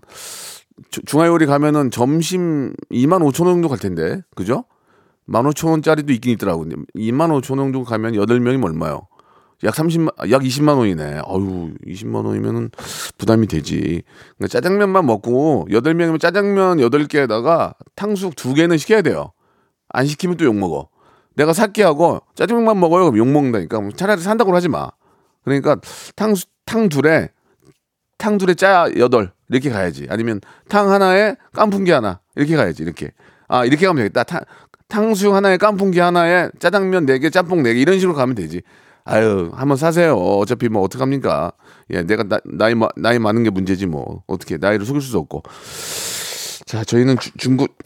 주- 0.90 1.02
중화요리 1.04 1.46
가면은 1.46 1.90
점심 1.90 2.72
2만 2.90 3.20
5천 3.22 3.46
원 3.46 3.54
정도 3.54 3.68
갈 3.68 3.78
텐데 3.78 4.22
그죠? 4.36 4.64
1만 5.28 5.50
5천 5.52 5.70
원짜리도 5.70 6.12
있긴 6.12 6.32
있더라고. 6.34 6.60
근데 6.60 6.76
2만 6.94 7.30
5천 7.30 7.58
원 7.58 7.72
정도 7.72 7.82
가면 7.82 8.14
여덟 8.14 8.38
명이면 8.38 8.70
얼마요? 8.70 9.08
약 9.64 9.74
30만, 9.74 10.30
약 10.30 10.42
20만 10.42 10.76
원이네. 10.78 11.20
어유 11.26 11.74
20만 11.86 12.26
원이면은 12.26 12.70
부담이 13.18 13.46
되지. 13.46 14.02
그러니까 14.36 14.48
짜장면만 14.48 15.06
먹고 15.06 15.66
8명이면 15.70 16.20
짜장면 16.20 16.78
8개에다가 16.78 17.74
탕수육 17.94 18.34
2개는 18.34 18.78
시켜야 18.78 19.02
돼요. 19.02 19.32
안 19.88 20.06
시키면 20.06 20.36
또 20.36 20.44
욕먹어. 20.44 20.88
내가 21.34 21.52
살게 21.52 21.82
하고 21.82 22.20
짜장면만 22.34 22.78
먹어요. 22.80 23.04
그럼 23.04 23.18
욕먹는다니까. 23.18 23.90
차라리 23.96 24.20
산다고 24.20 24.54
하지 24.54 24.68
마. 24.68 24.90
그러니까 25.44 25.76
탕수, 26.16 26.46
탕 26.66 26.88
둘에, 26.88 27.30
탕 28.18 28.38
둘에 28.38 28.54
짜 28.54 28.88
여덟. 28.96 29.32
이렇게 29.48 29.70
가야지. 29.70 30.06
아니면 30.10 30.40
탕 30.68 30.90
하나에 30.90 31.36
깐풍기 31.52 31.90
하나. 31.90 32.20
이렇게 32.36 32.56
가야지. 32.56 32.82
이렇게. 32.82 33.12
아, 33.48 33.64
이렇게 33.64 33.86
가면 33.86 34.02
되겠다. 34.02 34.24
탕, 34.24 34.40
탕수육 34.88 35.34
하나에 35.34 35.56
깐풍기 35.56 36.00
하나에 36.00 36.50
짜장면 36.58 37.06
4개, 37.06 37.32
짬뽕 37.32 37.62
4개. 37.62 37.76
이런 37.76 37.98
식으로 37.98 38.14
가면 38.14 38.34
되지. 38.34 38.62
아유, 39.04 39.50
한번 39.54 39.76
사세요. 39.76 40.16
어차피 40.16 40.68
뭐 40.68 40.82
어떡합니까? 40.82 41.52
예, 41.90 42.02
내가 42.02 42.22
나, 42.24 42.74
마- 42.74 42.88
나이 42.96 43.18
많은 43.18 43.42
게 43.42 43.50
문제지 43.50 43.86
뭐. 43.86 44.22
어떻게, 44.26 44.56
나이를 44.58 44.86
속일 44.86 45.00
수도 45.02 45.18
없고. 45.18 45.42
자, 46.66 46.84
저희는 46.84 47.18
주- 47.18 47.32
중국, 47.36 47.76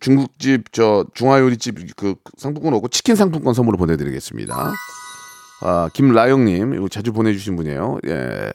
중국집, 0.00 0.72
저, 0.72 1.06
중화 1.14 1.40
요리집 1.40 1.96
그 1.96 2.14
상품권 2.36 2.74
없고 2.74 2.88
치킨 2.88 3.16
상품권 3.16 3.54
선물로 3.54 3.78
보내 3.78 3.96
드리겠습니다. 3.96 4.72
아, 5.62 5.88
김라영 5.94 6.44
님, 6.44 6.74
이거 6.74 6.88
자주 6.88 7.12
보내 7.12 7.32
주신 7.32 7.56
분이에요. 7.56 7.98
예. 8.06 8.50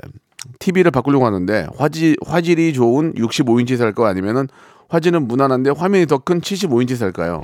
TV를 0.59 0.91
바꾸려고 0.91 1.25
하는데 1.25 1.67
화질, 1.77 2.15
화질이 2.25 2.73
좋은 2.73 3.13
65인치 3.15 3.77
살거 3.77 4.05
아니면은 4.05 4.47
화질은 4.89 5.27
무난한데 5.27 5.71
화면이 5.71 6.05
더 6.05 6.17
큰 6.19 6.41
75인치 6.41 6.95
살까요? 6.95 7.41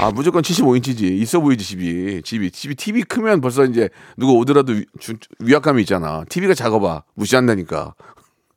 아 0.00 0.10
무조건 0.10 0.42
75인치지. 0.42 1.02
있어 1.02 1.40
보이지 1.40 1.64
집이. 1.64 2.22
집이 2.22 2.50
집이 2.50 2.74
TV 2.74 3.02
크면 3.04 3.40
벌써 3.40 3.64
이제 3.64 3.88
누가 4.16 4.32
오더라도 4.32 4.72
위, 4.72 4.84
주- 4.98 5.14
위압감이 5.38 5.82
있잖아. 5.82 6.24
TV가 6.28 6.54
작아봐. 6.54 7.04
무시한다니까. 7.14 7.94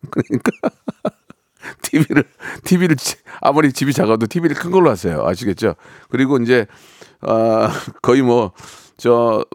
그러니까 0.09 0.51
TV를 1.83 2.23
TV를 2.63 2.95
아무리 3.41 3.71
집이 3.71 3.93
작아도 3.93 4.25
TV를 4.27 4.55
큰 4.55 4.71
걸로 4.71 4.89
하세요. 4.89 5.25
아시겠죠? 5.25 5.75
그리고 6.09 6.37
이제 6.37 6.65
아 7.21 7.71
거의 8.01 8.21
뭐 8.21 8.53
저 8.97 9.45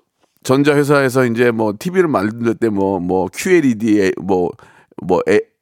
전자 0.45 0.77
회사에서 0.77 1.25
이제 1.27 1.51
뭐 1.51 1.75
TV를 1.79 2.09
만들 2.09 2.55
때 2.55 2.69
뭐 2.69 3.01
뭐 3.01 3.29
QLED 3.35 4.13
뭐뭐 4.23 4.51
뭐 5.03 5.21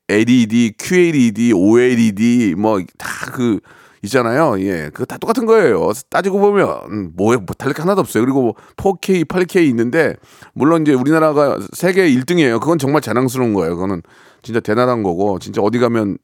LED, 0.08 0.74
QLED, 0.78 1.52
OLED 1.54 2.54
뭐 2.56 2.78
다 2.98 3.30
그 3.32 3.60
있잖아요. 4.02 4.60
예. 4.60 4.90
그거 4.92 5.04
다 5.04 5.18
똑같은 5.18 5.46
거예요. 5.46 5.92
따지고 6.08 6.38
보면 6.40 7.12
뭐에 7.16 7.36
뭐 7.36 7.46
다를 7.58 7.74
게 7.74 7.82
하나도 7.82 8.00
없어요. 8.00 8.24
그리고 8.24 8.56
4K, 8.76 9.26
8K 9.26 9.66
있는데 9.68 10.14
물론 10.52 10.82
이제 10.82 10.94
우리나라가 10.94 11.58
세계 11.72 12.08
1등이에요. 12.10 12.60
그건 12.60 12.78
정말 12.78 13.02
자랑스러운 13.02 13.54
거예요. 13.54 13.74
그거는 13.74 14.02
진짜 14.42 14.60
대단한 14.60 15.02
거고 15.02 15.38
진짜 15.38 15.60
어디 15.60 15.78
가면 15.78 16.18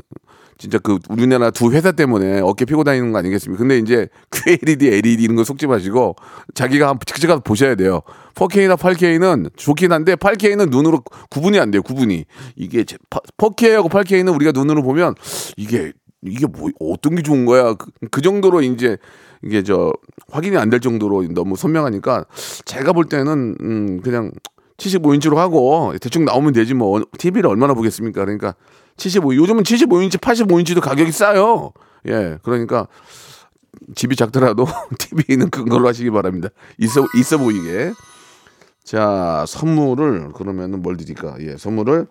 진짜 0.59 0.79
그 0.79 0.99
우리나라 1.11 1.51
두 1.51 1.71
회사 1.73 1.93
때문에 1.93 2.41
어깨 2.41 2.65
피고 2.65 2.83
다니는 2.83 3.13
거 3.13 3.19
아니겠습니까? 3.19 3.59
근데 3.59 3.79
이제 3.79 4.09
QLED, 4.33 4.89
LED 4.89 5.23
이런 5.23 5.37
거 5.37 5.45
속지 5.45 5.67
마시고 5.67 6.17
자기가 6.55 6.89
한번 6.89 7.01
직접 7.05 7.29
가서 7.29 7.41
보셔야 7.41 7.75
돼요. 7.75 8.01
4K나 8.35 8.77
8K는 8.79 9.51
좋긴 9.57 9.93
한데 9.93 10.15
8K는 10.15 10.71
눈으로 10.71 11.03
구분이 11.31 11.59
안 11.61 11.71
돼요. 11.71 11.83
구분이 11.83 12.25
이게 12.57 12.85
4K하고 12.85 13.91
8K는 13.91 14.35
우리가 14.35 14.53
눈으로 14.53 14.83
보면 14.83 15.15
이게 15.59 15.93
이게 16.27 16.47
뭐 16.47 16.71
어떤 16.81 17.15
게 17.15 17.23
좋은 17.23 17.45
거야? 17.47 17.75
그, 17.75 17.91
그 18.11 18.21
정도로 18.23 18.63
이제 18.63 18.97
이게 19.43 19.63
저 19.63 19.93
확인이 20.31 20.57
안 20.57 20.71
될 20.71 20.81
정도로 20.81 21.23
너무 21.33 21.57
선명하니까 21.57 22.25
제가 22.65 22.93
볼 22.93 23.05
때는 23.07 23.57
음 23.61 24.01
그냥 24.03 24.33
75인치로 24.79 25.37
하고 25.37 25.95
대충 26.01 26.25
나오면 26.25 26.53
되지 26.53 26.75
뭐 26.75 27.03
TV를 27.19 27.49
얼마나 27.49 27.75
보겠습니까? 27.75 28.25
그러니까 28.25 28.55
75 28.97 29.35
요즘은 29.35 29.63
75인치, 29.63 30.17
85인치도 30.19 30.81
가격이 30.81 31.13
싸요. 31.13 31.73
예, 32.09 32.39
그러니까 32.43 32.87
집이 33.95 34.17
작더라도 34.17 34.67
TV는 34.99 35.51
큰 35.51 35.67
걸로 35.69 35.87
하시기 35.89 36.11
바랍니다. 36.11 36.49
있어 36.79 37.07
있어 37.19 37.39
보이게. 37.39 37.93
자 38.85 39.45
선물을 39.49 40.33
그러면은 40.33 40.81
뭘 40.83 40.97
드릴까? 40.97 41.37
예, 41.41 41.57
선물을 41.57 42.07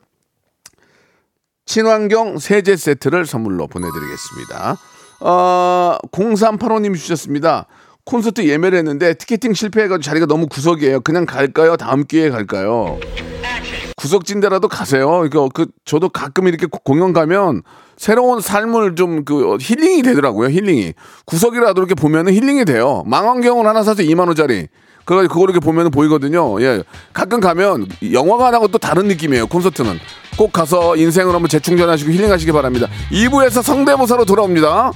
친환경 1.65 2.37
세제 2.37 2.75
세트를 2.75 3.25
선물로 3.25 3.67
보내드리겠습니다. 3.67 4.77
어, 5.21 5.97
0385님이 6.11 6.95
주셨습니다. 6.97 7.65
콘서트 8.05 8.47
예매를 8.47 8.77
했는데 8.77 9.15
티켓팅 9.15 9.53
실패해가지고 9.53 10.01
자리가 10.03 10.25
너무 10.27 10.47
구석이에요. 10.47 11.01
그냥 11.01 11.25
갈까요? 11.25 11.75
다음 11.75 12.05
기회에 12.05 12.29
갈까요? 12.29 12.99
구석진 13.97 14.39
데라도 14.39 14.67
가세요. 14.67 15.07
그러니까 15.09 15.47
그 15.53 15.65
저도 15.85 16.09
가끔 16.09 16.47
이렇게 16.47 16.67
공연 16.83 17.13
가면 17.13 17.63
새로운 17.97 18.41
삶을 18.41 18.95
좀 18.95 19.23
그 19.25 19.57
힐링이 19.59 20.03
되더라고요. 20.03 20.49
힐링이 20.49 20.93
구석이라도 21.25 21.81
이렇게 21.81 21.95
보면은 21.95 22.33
힐링이 22.33 22.65
돼요. 22.65 23.03
망원경을 23.07 23.65
하나 23.65 23.81
사서 23.81 24.03
2만 24.03 24.27
원짜리. 24.27 24.67
그거 25.05 25.21
그거 25.27 25.43
이렇게 25.43 25.59
보면은 25.59 25.91
보이거든요. 25.91 26.59
예, 26.61 26.83
가끔 27.13 27.39
가면 27.39 27.87
영화관하고 28.11 28.67
또 28.67 28.77
다른 28.79 29.07
느낌이에요. 29.07 29.47
콘서트는 29.47 29.99
꼭 30.35 30.51
가서 30.51 30.95
인생을 30.97 31.33
한번 31.33 31.47
재충전하시고 31.47 32.11
힐링하시기 32.11 32.51
바랍니다. 32.51 32.87
2부에서 33.11 33.61
성대모사로 33.61 34.25
돌아옵니다. 34.25 34.91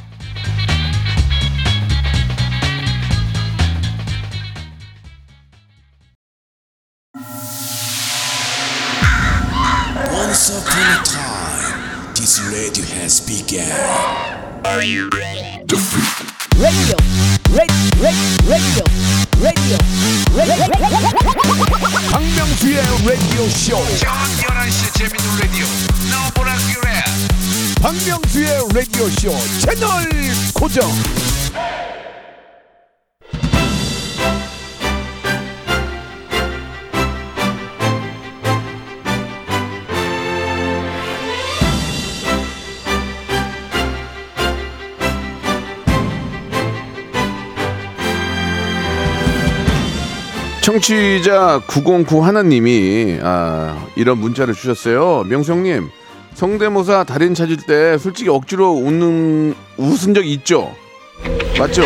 Once 10.12 10.50
upon 10.58 10.82
a 10.82 11.04
time, 11.04 12.13
this 12.16 12.42
radio 12.51 12.84
has 12.86 13.22
begun. 13.25 13.70
radio, 14.63 15.08
radio, 18.50 19.28
radio, 19.41 19.77
radio, 20.36 20.65
radio. 20.67 21.10
박명수의 22.12 22.78
라디오 23.06 23.47
쇼. 23.49 23.75
저녁 23.97 24.13
11시 24.38 24.93
재밌는 24.93 25.39
라디오 25.39 25.65
너보라 26.12 26.56
그래 26.73 27.04
박명수의 27.82 28.67
라디오 28.73 29.10
쇼 29.10 29.32
채널 29.60 30.10
고정. 30.54 30.89
청취자 50.69 51.63
909 51.65 52.23
하나님이 52.23 53.17
아, 53.23 53.88
이런 53.95 54.19
문자를 54.19 54.53
주셨어요. 54.53 55.23
명성님 55.27 55.89
성대모사 56.36 57.05
달인 57.05 57.34
찾을 57.34 57.58
때 57.58 57.97
솔직히 57.97 58.29
억지로 58.29 58.73
웃는 58.73 59.55
웃은 59.77 60.13
적 60.13 60.23
있죠? 60.27 60.71
맞죠? 61.58 61.82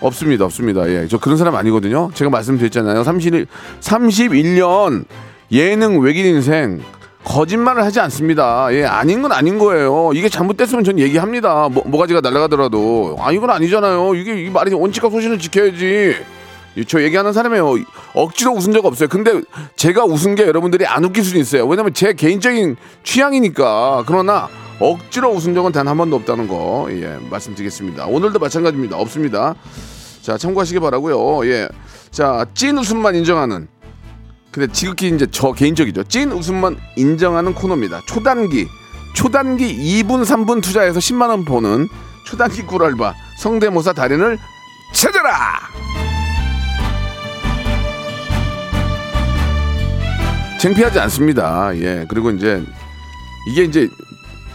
없습니다, 0.00 0.44
없습니다. 0.44 0.88
예, 0.88 1.08
저 1.08 1.18
그런 1.18 1.36
사람 1.36 1.56
아니거든요. 1.56 2.12
제가 2.14 2.30
말씀드렸잖아요. 2.30 3.02
31 3.02 3.48
31년 3.80 5.04
예능 5.50 5.98
외길 5.98 6.24
인생 6.24 6.80
거짓말을 7.24 7.82
하지 7.82 7.98
않습니다. 7.98 8.68
예, 8.70 8.84
아닌 8.84 9.22
건 9.22 9.32
아닌 9.32 9.58
거예요. 9.58 10.12
이게 10.14 10.28
잘못됐으면 10.28 10.84
전 10.84 11.00
얘기합니다. 11.00 11.68
뭐, 11.68 11.82
뭐가지가 11.84 12.20
날아가더라도 12.20 13.16
아 13.18 13.32
이건 13.32 13.50
아니잖아요. 13.50 14.14
이게 14.14 14.44
이 14.44 14.48
말이 14.48 14.72
원칙과 14.72 15.10
소신을 15.10 15.40
지켜야지. 15.40 16.41
이- 16.76 16.84
저 16.84 17.02
얘기하는 17.02 17.32
사람이에요. 17.32 17.74
억지로 18.14 18.52
웃은 18.52 18.72
적 18.72 18.84
없어요. 18.86 19.08
근데 19.08 19.42
제가 19.76 20.04
웃은 20.04 20.34
게 20.34 20.46
여러분들이 20.46 20.86
안 20.86 21.04
웃길 21.04 21.22
수는 21.24 21.40
있어요. 21.40 21.66
왜냐면 21.66 21.92
제 21.94 22.12
개인적인 22.14 22.76
취향이니까. 23.04 24.04
그러나 24.06 24.48
억지로 24.80 25.30
웃은 25.32 25.54
적은 25.54 25.72
단 25.72 25.86
한 25.88 25.96
번도 25.96 26.16
없다는 26.16 26.48
거 26.48 26.88
예, 26.90 27.18
말씀드리겠습니다. 27.30 28.06
오늘도 28.06 28.38
마찬가지입니다. 28.38 28.96
없습니다. 28.96 29.54
자 30.22 30.38
참고하시기 30.38 30.80
바라고요. 30.80 31.46
예, 31.50 31.68
자찐 32.10 32.78
웃음만 32.78 33.14
인정하는. 33.16 33.68
근데 34.50 34.70
지극히 34.72 35.08
이제 35.08 35.26
저 35.30 35.52
개인적이죠. 35.52 36.04
찐 36.04 36.30
웃음만 36.32 36.78
인정하는 36.96 37.54
코너입니다. 37.54 38.02
초단기 38.06 38.66
초단기 39.14 39.76
2분 40.02 40.24
3분 40.24 40.62
투자해서 40.62 40.98
10만 41.00 41.28
원 41.28 41.44
버는 41.44 41.88
초단기 42.24 42.62
꿀알바 42.62 43.14
성대모사 43.38 43.92
달인을 43.92 44.38
찾아라. 44.94 45.58
창피하지 50.62 51.00
않습니다. 51.00 51.76
예. 51.78 52.06
그리고 52.08 52.30
이제 52.30 52.62
이게 53.50 53.64
이제 53.64 53.88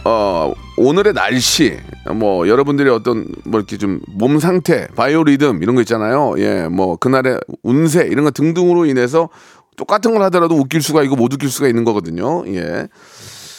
어 0.06 0.54
오늘의 0.78 1.12
날씨 1.12 1.76
뭐 2.14 2.48
여러분들의 2.48 2.90
어떤 2.90 3.26
뭐 3.44 3.60
이렇게 3.60 3.76
좀 3.76 4.00
몸 4.08 4.38
상태 4.38 4.88
바이오 4.96 5.24
리듬 5.24 5.62
이런 5.62 5.74
거 5.74 5.82
있잖아요. 5.82 6.34
예. 6.38 6.66
뭐 6.68 6.96
그날의 6.96 7.38
운세 7.62 8.08
이런 8.10 8.24
거 8.24 8.30
등등으로 8.30 8.86
인해서 8.86 9.28
똑같은 9.76 10.14
걸 10.14 10.22
하더라도 10.22 10.54
웃길 10.54 10.80
수가 10.80 11.02
있고 11.02 11.14
못 11.14 11.30
웃길 11.34 11.50
수가 11.50 11.68
있는 11.68 11.84
거거든요. 11.84 12.42
예. 12.54 12.88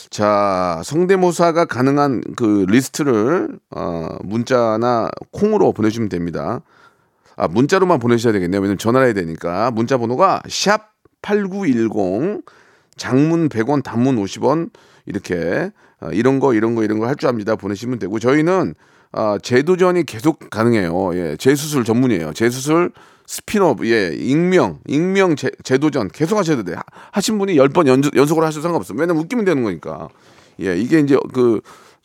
자, 0.09 0.81
성대모사가 0.83 1.65
가능한 1.65 2.21
그 2.35 2.65
리스트를 2.67 3.59
어 3.69 4.07
문자나 4.23 5.09
콩으로 5.31 5.71
보내주시면 5.71 6.09
됩니다. 6.09 6.61
아, 7.37 7.47
문자로만 7.47 7.99
보내셔야 7.99 8.33
되겠네요. 8.33 8.59
왜냐면 8.59 8.79
전화를 8.79 9.05
해야 9.05 9.13
되니까. 9.13 9.69
문자 9.69 9.99
번호가 9.99 10.41
샵 10.49 10.89
8910 11.21 12.41
장문 12.97 13.49
100원, 13.49 13.83
단문 13.83 14.17
50원 14.17 14.69
이렇게 15.05 15.71
어, 16.01 16.09
이런 16.11 16.39
거 16.39 16.53
이런 16.53 16.75
거 16.75 16.83
이런 16.83 16.99
거 16.99 17.05
할 17.07 17.15
줄 17.15 17.29
압니다. 17.29 17.55
보내시면 17.55 17.99
되고 17.99 18.19
저희는 18.19 18.73
아, 19.11 19.37
재도전이 19.41 20.05
계속 20.05 20.49
가능해요. 20.49 21.11
예, 21.15 21.35
재수술 21.37 21.83
전문이에요. 21.83 22.33
재수술 22.33 22.91
스피너업, 23.25 23.83
예, 23.85 24.13
익명, 24.15 24.79
익명 24.87 25.35
재, 25.35 25.49
재도전 25.63 26.09
계속 26.09 26.37
하셔도 26.37 26.63
돼요. 26.63 26.75
하- 26.77 26.83
하신 27.11 27.37
분이 27.39 27.55
10번 27.55 27.87
연속, 27.87 28.15
연속으로 28.15 28.45
하셔도 28.45 28.61
상관없어요. 28.63 28.97
왜냐면 28.99 29.23
웃기면 29.23 29.45
되는 29.45 29.63
거니까. 29.63 30.09
예, 30.61 30.77
이게 30.77 30.99
이제 30.99 31.17
그 31.33 31.59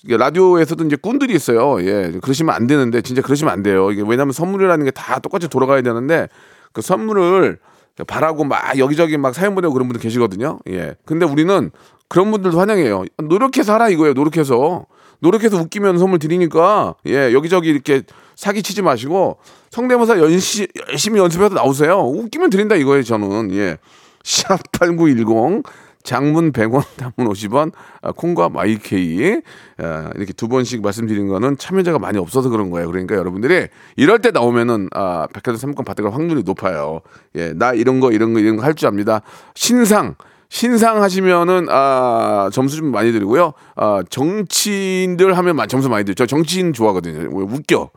라디오에서도 0.07 0.85
이제 0.85 0.97
꾼들이 0.97 1.35
있어요. 1.35 1.81
예, 1.83 2.13
그러시면 2.23 2.55
안 2.55 2.67
되는데 2.67 3.01
진짜 3.03 3.21
그러시면 3.23 3.53
안 3.53 3.63
돼요. 3.63 3.91
이게 3.91 4.03
왜냐면 4.07 4.33
선물이라는 4.33 4.85
게 4.87 4.91
다 4.93 5.19
똑같이 5.19 5.49
돌아가야 5.49 5.83
되는데 5.83 6.29
그 6.73 6.81
선물을 6.83 7.59
바라고 8.03 8.45
막 8.45 8.77
여기저기 8.79 9.17
막 9.17 9.35
사연 9.35 9.55
보내고 9.55 9.73
그런 9.73 9.87
분들 9.87 10.01
계시거든요. 10.01 10.59
예. 10.69 10.95
근데 11.05 11.25
우리는 11.25 11.71
그런 12.09 12.31
분들도 12.31 12.59
환영해요. 12.59 13.05
노력해서 13.23 13.75
하라 13.75 13.89
이거예요. 13.91 14.15
노력해서. 14.15 14.87
노력해서 15.21 15.57
웃기면 15.57 15.99
선물 15.99 16.19
드리니까 16.19 16.97
예, 17.07 17.33
여기저기 17.33 17.71
이렇게 17.71 18.03
사기 18.37 18.63
치지 18.63 18.83
마시고 18.83 19.39
성대모사 19.71 20.19
연시, 20.19 20.69
열심히 20.89 21.19
연습해서 21.21 21.55
나오세요. 21.55 22.01
웃기면 22.01 22.51
드린다 22.51 22.75
이거예요, 22.75 23.03
저는. 23.05 23.53
예. 23.55 23.79
샵8910 24.25 25.65
장문 26.05 26.53
100원, 26.53 26.85
단문 26.97 27.33
50원, 27.33 27.73
아, 28.03 28.13
콩과 28.13 28.51
마이케이 28.51 29.41
아, 29.79 30.11
이렇게 30.15 30.33
두 30.35 30.47
번씩 30.49 30.83
말씀드린 30.83 31.27
거는 31.29 31.57
참여자가 31.59 31.99
많이 31.99 32.19
없어서 32.19 32.51
그런 32.51 32.71
거예요. 32.71 32.87
그러니까 32.89 33.17
여러분들이 33.17 33.69
이럴 33.97 34.21
때 34.21 34.31
나오면은 34.31 34.89
아, 34.95 35.27
백화점 35.33 35.57
상품권 35.57 35.85
받을 35.85 36.13
확률이 36.15 36.43
높아요. 36.45 37.01
예, 37.35 37.53
나 37.55 37.73
이런 37.73 37.99
거 38.01 38.13
이런 38.13 38.33
거 38.35 38.41
이런 38.41 38.57
거 38.57 38.63
할 38.63 38.75
줄 38.75 38.87
압니다. 38.89 39.23
신상 39.55 40.15
신상 40.51 41.03
하시면은 41.03 41.67
아 41.71 42.49
점수 42.53 42.77
좀 42.77 42.91
많이 42.93 43.11
드리고요. 43.11 43.55
아 43.77 44.03
정치인들 44.11 45.37
하면 45.39 45.57
마- 45.57 45.67
점수 45.67 45.89
많이 45.89 46.05
드죠. 46.05 46.15
저 46.15 46.27
정치인 46.27 46.73
좋아하거든요. 46.73 47.19
왜 47.37 47.45
웃겨. 47.45 47.91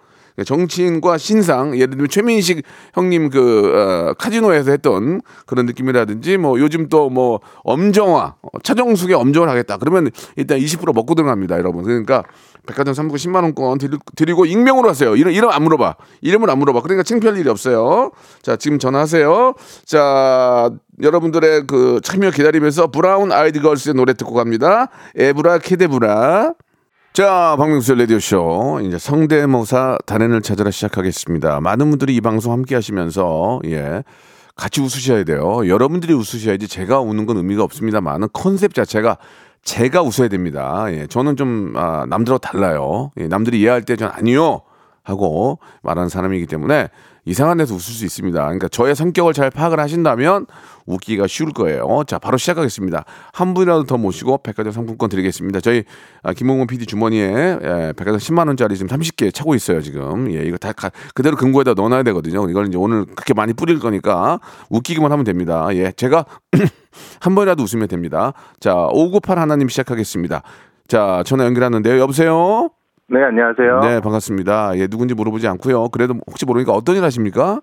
정치인과 0.45 1.17
신상 1.17 1.73
예를 1.75 1.89
들면 1.91 2.07
최민식 2.09 2.63
형님 2.93 3.29
그 3.29 3.71
어, 3.75 4.13
카지노에서 4.13 4.71
했던 4.71 5.21
그런 5.45 5.65
느낌이라든지 5.65 6.37
뭐 6.37 6.59
요즘 6.59 6.89
또 6.89 7.07
뭐 7.09 7.39
엄정화 7.63 8.35
어, 8.41 8.59
차정숙의 8.63 9.15
엄정을 9.15 9.49
하겠다. 9.49 9.77
그러면 9.77 10.11
일단 10.35 10.59
20% 10.59 10.93
먹고 10.93 11.15
들어갑니다 11.15 11.57
여러분. 11.57 11.83
그러니까 11.83 12.23
백화점 12.67 12.93
상품 12.93 13.15
10만 13.17 13.43
원권 13.43 13.77
드리- 13.77 13.97
드리고 14.15 14.45
익명으로 14.45 14.89
하세요. 14.89 15.15
이름 15.15 15.31
이름 15.31 15.49
안 15.49 15.63
물어봐. 15.63 15.95
이름을 16.21 16.49
안 16.49 16.59
물어봐. 16.59 16.81
그러니까 16.81 17.03
창피할 17.03 17.37
일이 17.37 17.49
없어요. 17.49 18.11
자 18.41 18.57
지금 18.57 18.77
전화하세요. 18.77 19.53
자 19.85 20.69
여러분들의 21.01 21.65
그 21.67 22.01
참여 22.03 22.31
기다리면서 22.31 22.87
브라운 22.87 23.31
아이드 23.31 23.61
걸스의 23.61 23.93
노래 23.95 24.13
듣고 24.13 24.33
갑니다. 24.33 24.89
아브라카다브라 25.15 26.53
자, 27.17 27.55
박명수의 27.57 27.97
라디오쇼. 28.01 28.81
이제 28.83 28.99
성대모사 28.99 29.97
달인을 30.05 30.43
찾으러 30.43 30.69
시작하겠습니다. 30.69 31.61
많은 31.61 31.89
분들이 31.89 32.15
이 32.15 32.21
방송 32.21 32.53
함께 32.53 32.75
하시면서, 32.75 33.59
예. 33.65 34.03
같이 34.55 34.81
웃으셔야 34.81 35.23
돼요. 35.23 35.67
여러분들이 35.67 36.13
웃으셔야지 36.13 36.67
제가 36.67 36.99
웃는 36.99 37.25
건 37.25 37.37
의미가 37.37 37.63
없습니다만 37.63 38.27
컨셉 38.33 38.75
자체가 38.75 39.17
제가 39.63 40.03
웃어야 40.03 40.27
됩니다. 40.27 40.85
예. 40.89 41.07
저는 41.07 41.37
좀, 41.37 41.73
아, 41.75 42.05
남들하고 42.07 42.37
달라요. 42.37 43.09
예. 43.19 43.27
남들이 43.27 43.61
이해할 43.61 43.81
때 43.81 43.95
전 43.95 44.11
아니요! 44.13 44.61
하고 45.01 45.57
말하는 45.81 46.09
사람이기 46.09 46.45
때문에 46.45 46.89
이상한 47.27 47.57
데서 47.57 47.75
웃을 47.75 47.93
수 47.93 48.05
있습니다. 48.05 48.39
그러니까 48.41 48.67
저의 48.69 48.95
성격을 48.95 49.33
잘 49.33 49.49
파악을 49.51 49.79
하신다면 49.79 50.45
웃기가 50.85 51.27
쉬울 51.27 51.51
거예요. 51.51 52.03
자, 52.07 52.17
바로 52.19 52.37
시작하겠습니다. 52.37 53.03
한 53.33 53.53
분이라도 53.53 53.83
더 53.83 53.97
모시고 53.97 54.37
백화점 54.39 54.71
상품권 54.71 55.09
드리겠습니다. 55.09 55.59
저희 55.59 55.83
아, 56.23 56.31
김홍곤 56.33 56.67
PD 56.67 56.85
주머니에 56.85 57.27
예, 57.61 57.93
백화점 57.97 58.17
10만 58.17 58.47
원짜리 58.47 58.77
지금 58.77 58.87
30개 58.97 59.33
차고 59.33 59.55
있어요, 59.55 59.81
지금. 59.81 60.31
예, 60.33 60.43
이거 60.43 60.57
다 60.57 60.71
가- 60.71 60.91
그대로 61.13 61.35
금고에다 61.35 61.73
넣어 61.73 61.89
놔야 61.89 62.03
되거든요. 62.03 62.49
이걸 62.49 62.67
이제 62.67 62.77
오늘 62.77 63.05
그렇게 63.05 63.33
많이 63.33 63.51
뿌릴 63.53 63.79
거니까 63.79 64.39
웃기기만 64.69 65.11
하면 65.11 65.25
됩니다. 65.25 65.67
예, 65.73 65.91
제가 65.91 66.25
한 67.19 67.35
번이라도 67.35 67.61
웃으면 67.63 67.89
됩니다. 67.89 68.31
자, 68.61 68.73
598 68.91 69.37
하나님 69.37 69.67
시작하겠습니다. 69.67 70.43
자, 70.87 71.21
전화 71.25 71.43
연결하는데요. 71.43 71.99
여보세요? 71.99 72.69
네, 73.09 73.23
안녕하세요. 73.23 73.79
네, 73.79 73.99
반갑습니다. 74.01 74.77
예, 74.77 74.87
누군지 74.87 75.13
물어보지 75.13 75.47
않고요. 75.47 75.89
그래도 75.89 76.15
혹시 76.27 76.45
모르니까 76.45 76.73
어떤 76.73 76.97
일 76.97 77.03
하십니까? 77.03 77.61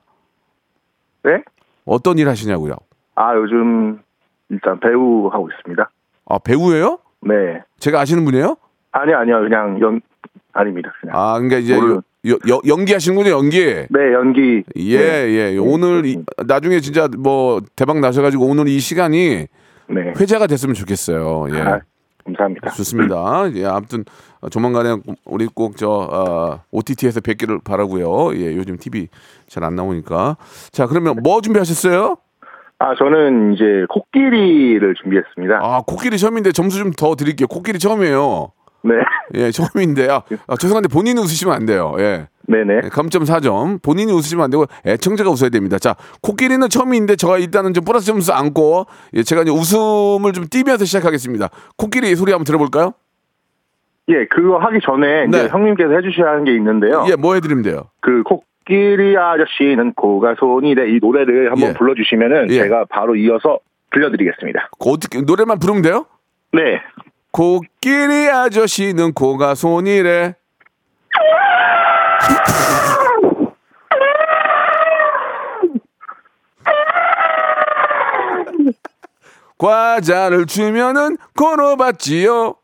네? 1.23 1.43
어떤 1.85 2.19
일 2.19 2.29
하시냐고요? 2.29 2.75
아, 3.15 3.35
요즘 3.37 4.01
일단 4.49 4.81
배우 4.81 5.29
하고 5.29 5.51
있습니다. 5.51 5.91
아, 6.27 6.39
배우예요? 6.39 6.99
네. 7.21 7.63
제가 7.79 8.01
아시는 8.01 8.25
분이에요? 8.25 8.57
아니요, 8.93 9.19
아니요. 9.19 9.41
그냥 9.43 9.81
연 9.83 10.01
아닙니다. 10.55 10.93
그냥. 11.01 11.15
아, 11.17 11.35
그러니까 11.35 11.59
이제 11.59 11.75
모르는. 11.75 12.01
여, 12.27 12.39
여, 12.49 12.61
연기하시는군요, 12.67 13.31
연기. 13.31 13.65
네, 13.65 14.13
연기. 14.15 14.63
예, 14.79 14.97
예. 14.99 15.59
오늘 15.59 16.07
이, 16.07 16.25
나중에 16.47 16.81
진짜 16.81 17.07
뭐 17.19 17.61
대박 17.77 18.01
나셔 18.01 18.23
가지고 18.23 18.47
오늘 18.47 18.67
이 18.69 18.79
시간이 18.79 19.47
네. 19.89 20.13
회자가 20.19 20.47
됐으면 20.47 20.75
좋겠어요. 20.75 21.49
예. 21.53 21.61
아, 21.61 21.81
감사합니다. 22.25 22.71
좋습니다. 22.71 23.51
예, 23.55 23.67
아무튼 23.67 24.05
어, 24.41 24.49
조만간에 24.49 24.97
우리 25.25 25.47
꼭저 25.47 25.89
어, 25.89 26.61
OTT에서 26.71 27.21
뵙기를 27.21 27.61
바라고요. 27.65 28.35
예, 28.37 28.57
요즘 28.57 28.77
TV 28.79 29.09
잘 29.49 29.63
안 29.65 29.77
나오니까. 29.77 30.37
자, 30.73 30.87
그러면 30.87 31.17
뭐 31.23 31.41
준비하셨어요? 31.41 32.17
아, 32.81 32.95
저는 32.99 33.55
이제 33.55 33.65
코끼리를 33.89 34.95
준비했습니다. 35.03 35.61
아, 35.63 35.83
코끼리 35.87 36.19
처음인데 36.19 36.53
점수 36.53 36.79
좀 36.79 36.93
더 36.97 37.15
드릴게요. 37.15 37.47
코끼리 37.47 37.79
처음이에요. 37.79 38.53
네. 38.83 38.95
예, 39.35 39.51
처음인데 39.51 40.11
아, 40.11 40.23
아, 40.49 40.57
죄송한데 40.57 40.89
본인이 40.89 41.19
웃으시면 41.21 41.55
안 41.55 41.67
돼요. 41.67 41.95
예. 41.99 42.29
네네. 42.47 42.81
예, 42.85 42.89
감점 42.89 43.25
4점. 43.25 43.83
본인이 43.83 44.13
웃으시면 44.13 44.45
안 44.45 44.51
되고 44.51 44.67
애청자가 44.87 45.31
웃어야 45.31 45.51
됩니다. 45.51 45.79
자, 45.79 45.97
코끼리는 46.23 46.69
처음인데 46.69 47.17
제가 47.17 47.39
일단은 47.39 47.73
좀 47.75 47.85
플러스 47.85 48.07
점수 48.07 48.33
안고 48.33 48.87
예, 49.15 49.23
제가 49.23 49.43
이제 49.43 49.51
웃음을 49.51 50.33
좀 50.33 50.47
띄면서 50.51 50.85
시작하겠습니다. 50.85 51.49
코끼리 51.77 52.15
소리 52.17 52.33
한번 52.33 52.45
들어볼까요? 52.45 52.93
예, 54.09 54.27
그거 54.27 54.59
하기 54.59 54.81
전에 54.85 55.27
네. 55.27 55.39
이제 55.39 55.49
형님께서 55.49 55.91
해주셔야 55.95 56.33
하는 56.33 56.45
게 56.45 56.55
있는데요. 56.55 57.07
예, 57.09 57.17
뭐 57.17 57.35
해드리면 57.35 57.63
돼요? 57.63 57.89
그 58.01 58.23
코끼리 58.23 59.17
아저씨는 59.17 59.95
코가 59.95 60.35
손이 60.39 60.75
돼. 60.75 60.91
이 60.91 60.99
노래를 61.01 61.51
한번 61.51 61.71
예. 61.71 61.73
불러주시면은 61.75 62.51
예. 62.51 62.55
제가 62.55 62.85
바로 62.91 63.17
이어서 63.17 63.59
들려드리겠습니다. 63.93 64.71
그 64.79 64.91
어떻게 64.91 65.21
노래만 65.23 65.59
부르면 65.59 65.83
돼요? 65.83 66.07
네. 66.53 66.81
코끼리 67.31 68.29
아저씨는 68.31 69.13
코가 69.15 69.55
손이래. 69.55 70.35
과자를 79.59 80.47
주면은 80.47 81.17
코로 81.37 81.77
받지요. 81.77 82.57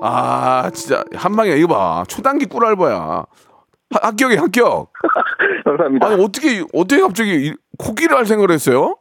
아 0.00 0.70
진짜 0.72 1.04
한 1.14 1.34
방에 1.34 1.50
이거 1.52 1.68
봐 1.68 2.04
초단기 2.08 2.46
꿀알바야 2.46 2.96
하- 2.96 3.26
합격이 4.08 4.36
합격 4.36 4.92
감사합니다. 5.64 6.06
아니 6.06 6.22
어떻게 6.22 6.64
어떻게 6.72 7.00
갑자기 7.00 7.48
이- 7.48 7.54
코끼리를 7.78 8.16
할 8.16 8.26
생각을 8.26 8.50
했어요? 8.52 8.96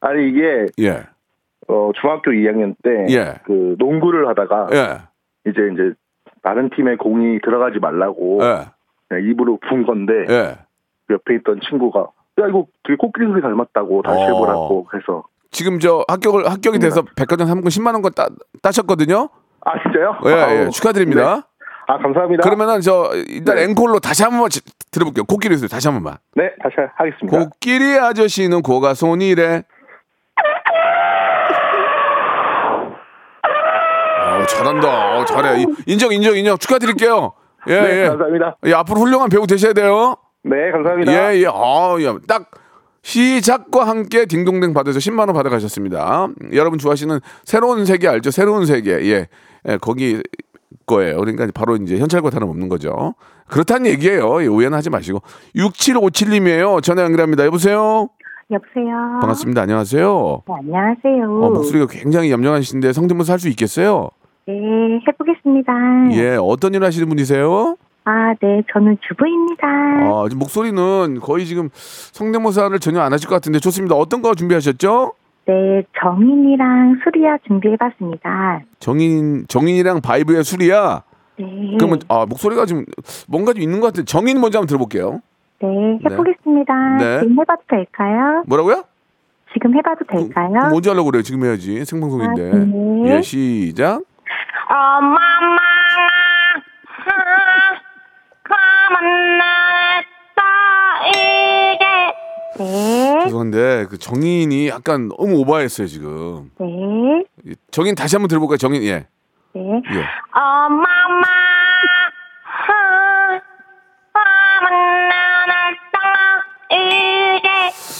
아니 0.00 0.28
이게 0.28 0.66
예 0.80 1.04
어, 1.68 1.90
중학교 2.00 2.30
2학년 2.30 2.74
때 2.82 3.06
예. 3.10 3.34
그 3.44 3.74
농구를 3.78 4.28
하다가 4.28 4.68
예. 4.72 5.50
이제 5.50 5.60
이제 5.72 5.92
다른 6.42 6.70
팀에 6.70 6.96
공이 6.96 7.40
들어가지 7.42 7.78
말라고 7.78 8.38
예. 8.42 9.20
입으로 9.30 9.58
분 9.68 9.84
건데 9.86 10.12
예. 10.28 10.56
옆에 11.10 11.34
있던 11.36 11.60
친구가 11.68 12.00
야 12.40 12.46
이거 12.48 12.66
되게 12.84 12.96
코끼리 12.96 13.26
소리 13.26 13.40
닮았다고 13.42 14.02
다시 14.02 14.18
어. 14.22 14.26
해보라고 14.26 14.86
해서 14.94 15.24
지금 15.50 15.78
저 15.78 16.04
합격을 16.08 16.50
합격이 16.50 16.78
돼서 16.78 17.02
백화점 17.16 17.46
상품권 17.46 17.70
10만 17.70 17.92
원권 17.94 18.12
따, 18.14 18.28
따셨거든요. 18.62 19.28
아 19.64 19.82
진짜요? 19.82 20.18
예, 20.26 20.64
예. 20.66 20.70
축하드립니다. 20.70 21.36
네. 21.36 21.42
아 21.88 21.98
감사합니다. 21.98 22.42
그러면은 22.42 22.80
저 22.80 23.10
일단 23.28 23.56
네. 23.56 23.62
앵콜로 23.64 24.00
다시 24.00 24.22
한 24.24 24.32
번만 24.32 24.50
지- 24.50 24.60
들어볼게요. 24.90 25.24
코끼리 25.24 25.56
소리 25.56 25.68
다시 25.68 25.88
한 25.88 25.96
번만. 25.96 26.16
네 26.34 26.52
다시 26.62 26.74
하겠습니다. 26.96 27.38
코끼리 27.38 27.98
아저씨는 27.98 28.62
고가 28.62 28.94
손이래. 28.94 29.62
어, 34.46 34.56
잘한다. 34.56 35.18
어, 35.18 35.24
잘해. 35.24 35.62
이- 35.62 35.66
인정, 35.86 36.12
인정, 36.12 36.36
인정. 36.36 36.56
축하드릴게요. 36.58 37.32
예, 37.68 37.80
네 37.80 38.02
예. 38.04 38.08
감사합니다. 38.08 38.56
예, 38.66 38.72
앞으로 38.74 39.00
훌륭한 39.00 39.28
배우 39.28 39.46
되셔야 39.46 39.72
돼요. 39.72 40.14
네 40.44 40.70
감사합니다. 40.70 41.12
예, 41.34 41.40
예. 41.40 41.46
아, 41.46 41.96
야, 42.04 42.16
딱 42.28 42.50
시작과 43.02 43.86
함께 43.86 44.26
딩동댕 44.26 44.72
받아서 44.74 44.98
10만 44.98 45.20
원 45.20 45.32
받아가셨습니다. 45.32 46.28
여러분 46.52 46.78
좋아하시는 46.78 47.18
새로운 47.44 47.84
세계 47.84 48.08
알죠? 48.08 48.30
새로운 48.30 48.66
세계. 48.66 48.92
예. 49.10 49.26
예, 49.68 49.76
거기 49.78 50.22
거예요. 50.86 51.16
그러니까 51.18 51.46
바로 51.52 51.74
이제 51.76 51.98
현찰과 51.98 52.30
다름없는 52.30 52.68
거죠. 52.68 53.14
그렇다는 53.48 53.86
얘기예요. 53.90 54.42
예, 54.42 54.46
오해는 54.46 54.76
하지 54.78 54.90
마시고. 54.90 55.20
6757님이에요. 55.56 56.82
전화 56.82 57.02
연결합니다. 57.02 57.44
여보세요? 57.46 58.08
여보세요. 58.50 58.86
반갑습니다. 59.20 59.62
안녕하세요. 59.62 60.42
네, 60.46 60.54
안녕하세요. 60.60 61.24
어, 61.44 61.50
목소리가 61.50 61.86
굉장히 61.90 62.30
염정하신데 62.30 62.92
성대모사 62.92 63.32
할 63.32 63.38
수 63.40 63.48
있겠어요? 63.48 64.10
네, 64.46 65.00
해보겠습니다. 65.08 65.72
예, 66.12 66.36
어떤 66.40 66.72
일 66.74 66.84
하시는 66.84 67.08
분이세요? 67.08 67.76
아, 68.04 68.34
네, 68.40 68.62
저는 68.72 68.96
주부입니다. 69.08 69.66
아, 69.66 70.24
지금 70.28 70.38
목소리는 70.38 71.18
거의 71.20 71.44
지금 71.46 71.68
성대모사를 71.72 72.78
전혀 72.78 73.00
안 73.00 73.12
하실 73.12 73.28
것 73.28 73.34
같은데 73.34 73.58
좋습니다. 73.58 73.96
어떤 73.96 74.22
거 74.22 74.34
준비하셨죠? 74.34 75.12
네, 75.46 75.82
정인이랑 76.00 77.00
수리야 77.02 77.38
준비해봤습니다. 77.46 78.62
정인 78.78 79.46
정인이랑 79.48 80.00
바이브의 80.00 80.44
술이야. 80.44 81.02
네. 81.38 81.76
그러면 81.78 82.00
아 82.08 82.24
목소리가 82.26 82.66
지금 82.66 82.84
뭔가 83.28 83.52
좀 83.52 83.62
있는 83.62 83.80
것 83.80 83.88
같은데 83.88 84.06
정인 84.06 84.40
먼저 84.40 84.58
한번 84.58 84.68
들어볼게요. 84.68 85.20
네, 85.60 85.98
해보겠습니다. 86.04 86.96
네. 86.98 87.20
지금 87.20 87.40
해봐도 87.40 87.62
될까요? 87.68 88.44
뭐라고요? 88.46 88.84
지금 89.52 89.76
해봐도 89.76 90.04
그, 90.08 90.16
될까요? 90.16 90.50
그럼 90.50 90.70
먼저 90.70 90.90
하려고 90.90 91.10
그래요. 91.10 91.22
지금 91.22 91.44
해야지 91.44 91.84
생방송인데. 91.84 92.50
아, 92.50 92.54
네. 92.54 93.16
예 93.16 93.22
시작. 93.22 94.02
엄마마, 94.68 95.60
가만 98.42 99.38
냈다, 99.38 101.08
이게 101.08 103.24
죄송한데 103.24 103.86
그 103.90 103.98
정인이 103.98 104.68
약간 104.68 105.08
너무 105.08 105.38
오버했어요 105.40 105.86
지금. 105.86 106.50
네. 106.58 107.54
정인 107.70 107.94
다시 107.94 108.16
한번 108.16 108.28
들어볼까요? 108.28 108.56
정인 108.56 108.82
예. 108.84 109.06
네. 109.54 109.60
예. 109.94 110.04
엄마마 110.32 111.26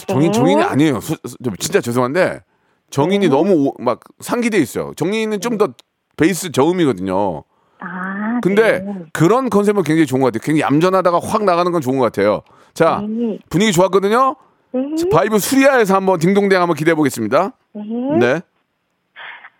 정인 0.06 0.32
정인이 0.32 0.62
아니에요. 0.62 1.00
소- 1.00 1.16
소- 1.24 1.36
저 1.44 1.50
진짜 1.58 1.80
죄송한데 1.80 2.42
정인이 2.90 3.28
너무 3.28 3.68
오- 3.68 3.74
막 3.82 4.00
상기돼 4.20 4.58
있어요. 4.58 4.92
정인은 4.96 5.40
좀 5.40 5.58
더 5.58 5.68
베이스 6.16 6.50
저음이거든요. 6.52 7.44
아, 7.78 8.40
근데 8.42 8.80
네. 8.80 9.04
그런 9.12 9.50
컨셉은 9.50 9.82
굉장히 9.82 10.06
좋은 10.06 10.20
것 10.20 10.26
같아요. 10.32 10.40
굉장히 10.42 10.62
얌전하다가 10.62 11.20
확 11.22 11.44
나가는 11.44 11.70
건 11.70 11.80
좋은 11.80 11.98
것 11.98 12.04
같아요. 12.04 12.42
자 12.74 13.02
네. 13.06 13.38
분위기 13.50 13.72
좋았거든요. 13.72 14.36
네. 14.72 14.80
바이브 15.10 15.38
수리아에서 15.38 15.94
한번 15.94 16.18
딩동댕 16.18 16.60
한번 16.60 16.74
기대해 16.76 16.94
보겠습니다. 16.94 17.52
네. 17.72 17.82
네. 18.18 18.40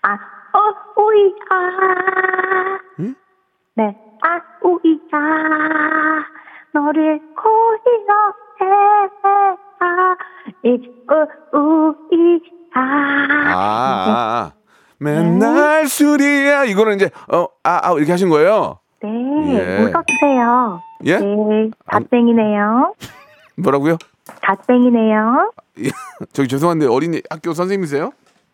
아, 0.03 0.12
어, 0.53 1.01
오이야. 1.01 1.35
네. 3.75 3.97
아, 4.23 4.40
오이야. 4.62 5.19
너를 6.73 7.21
고이어해. 7.37 8.73
아, 9.81 10.16
이, 10.64 10.69
우, 11.53 11.95
우이야. 12.12 12.40
아, 12.75 12.81
아, 13.55 14.53
아. 14.53 14.53
맨날 14.98 15.87
술이야. 15.87 16.64
이거는 16.64 16.96
이제 16.96 17.11
어, 17.32 17.46
아, 17.62 17.80
아 17.82 17.92
이렇게 17.96 18.12
하신 18.12 18.28
거예요? 18.28 18.78
네. 19.02 19.09
예. 19.54 19.82
웃어주세요. 19.85 20.82
예? 21.04 21.18
네. 21.18 21.70
갓땡이네요. 21.87 22.94
뭐라고요? 23.56 23.98
갓땡이네요. 24.42 25.52
예. 25.80 25.90
저기 26.32 26.48
죄송한데 26.48 26.87
어린이 26.87 27.22
학교 27.30 27.52
선생님이세요? 27.52 28.11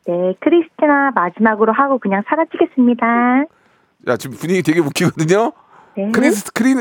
네. 0.07 0.35
크리스티나 0.41 1.13
마지막으로 1.15 1.73
하고 1.73 1.99
그냥 1.99 2.23
사라지겠습니다. 2.27 3.07
야 4.09 4.17
지금 4.17 4.37
분위기 4.37 4.63
되게 4.63 4.81
웃기거든요. 4.81 5.53
네. 5.97 6.11
크리스 6.13 6.53
크리 6.53 6.75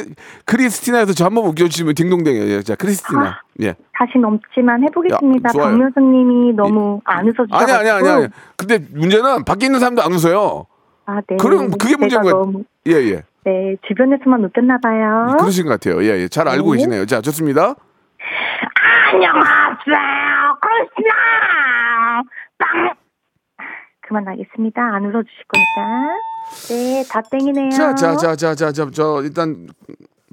크리스티나에서 0.46 1.14
저 1.14 1.26
한번 1.26 1.46
웃겨주시면 1.46 1.96
딩동댕이에요. 1.96 2.62
자 2.62 2.76
크리스티나. 2.76 3.26
아. 3.26 3.42
예. 3.62 3.76
자신 3.98 4.24
없지만 4.24 4.84
해보겠습니다. 4.84 5.50
야, 5.50 5.52
좋아요. 5.52 5.68
박명수님이 5.68 6.54
너무 6.54 7.02
안 7.06 7.28
웃어주셔가지고. 7.28 7.58
아니 7.58 7.72
아니 7.72 7.90
아니 7.90 8.10
아니. 8.10 8.28
근데 8.56 8.80
문제는 8.92 9.44
밖에 9.46 9.66
있는 9.68 9.80
사람도 9.80 10.02
안 10.02 10.12
웃어요. 10.14 10.66
아, 11.06 11.22
네. 11.28 11.38
그럼 11.38 11.72
그게 11.72 11.98
문제인 11.98 12.22
거예요. 12.22 12.54
예 12.88 12.94
예. 12.94 13.24
네, 13.44 13.76
주변에서만 13.88 14.44
웃겼나 14.46 14.78
봐요. 14.82 15.36
그러신 15.40 15.66
것 15.66 15.72
같아요. 15.72 16.04
예 16.04 16.22
예. 16.22 16.28
잘 16.28 16.48
알고 16.48 16.72
네. 16.72 16.78
계시네요. 16.78 17.06
자 17.06 17.22
좋습니다. 17.22 17.76
안녕하세요, 19.14 20.58
크리스티나. 20.62 22.24
빵. 22.58 22.94
그만하겠습니다. 24.08 24.82
안 24.82 25.06
웃어주실 25.06 25.44
거니까. 25.48 26.16
네, 26.70 27.04
다 27.10 27.22
땡이네요. 27.22 27.70
자 27.72 27.94
자 27.96 28.16
자 28.16 28.36
자 28.36 28.56
자 28.56 28.72
자 28.72 28.90
저 28.94 29.22
일단 29.24 29.68